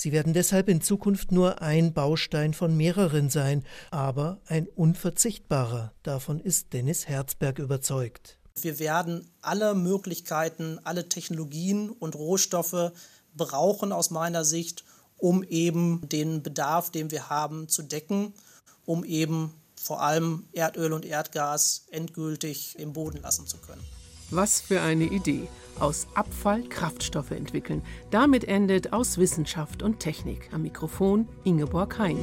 Sie 0.00 0.12
werden 0.12 0.32
deshalb 0.32 0.68
in 0.68 0.80
Zukunft 0.80 1.32
nur 1.32 1.60
ein 1.60 1.92
Baustein 1.92 2.54
von 2.54 2.76
mehreren 2.76 3.30
sein, 3.30 3.64
aber 3.90 4.40
ein 4.46 4.68
unverzichtbarer. 4.68 5.92
Davon 6.04 6.38
ist 6.38 6.72
Dennis 6.72 7.08
Herzberg 7.08 7.58
überzeugt. 7.58 8.38
Wir 8.54 8.78
werden 8.78 9.28
alle 9.42 9.74
Möglichkeiten, 9.74 10.78
alle 10.84 11.08
Technologien 11.08 11.90
und 11.90 12.14
Rohstoffe 12.14 12.92
brauchen 13.34 13.90
aus 13.90 14.10
meiner 14.10 14.44
Sicht, 14.44 14.84
um 15.16 15.42
eben 15.42 16.08
den 16.08 16.44
Bedarf, 16.44 16.90
den 16.90 17.10
wir 17.10 17.28
haben, 17.28 17.68
zu 17.68 17.82
decken, 17.82 18.34
um 18.84 19.02
eben 19.02 19.52
vor 19.74 20.00
allem 20.00 20.46
Erdöl 20.52 20.92
und 20.92 21.06
Erdgas 21.06 21.86
endgültig 21.90 22.78
im 22.78 22.92
Boden 22.92 23.20
lassen 23.20 23.48
zu 23.48 23.56
können. 23.56 23.82
Was 24.30 24.60
für 24.60 24.80
eine 24.82 25.04
Idee. 25.04 25.48
Aus 25.80 26.06
Abfall 26.14 26.62
Kraftstoffe 26.64 27.30
entwickeln. 27.30 27.82
Damit 28.10 28.44
endet 28.44 28.92
aus 28.92 29.16
Wissenschaft 29.16 29.82
und 29.82 30.00
Technik. 30.00 30.50
Am 30.52 30.62
Mikrofon 30.62 31.28
Ingeborg 31.44 31.98
Hein. 31.98 32.18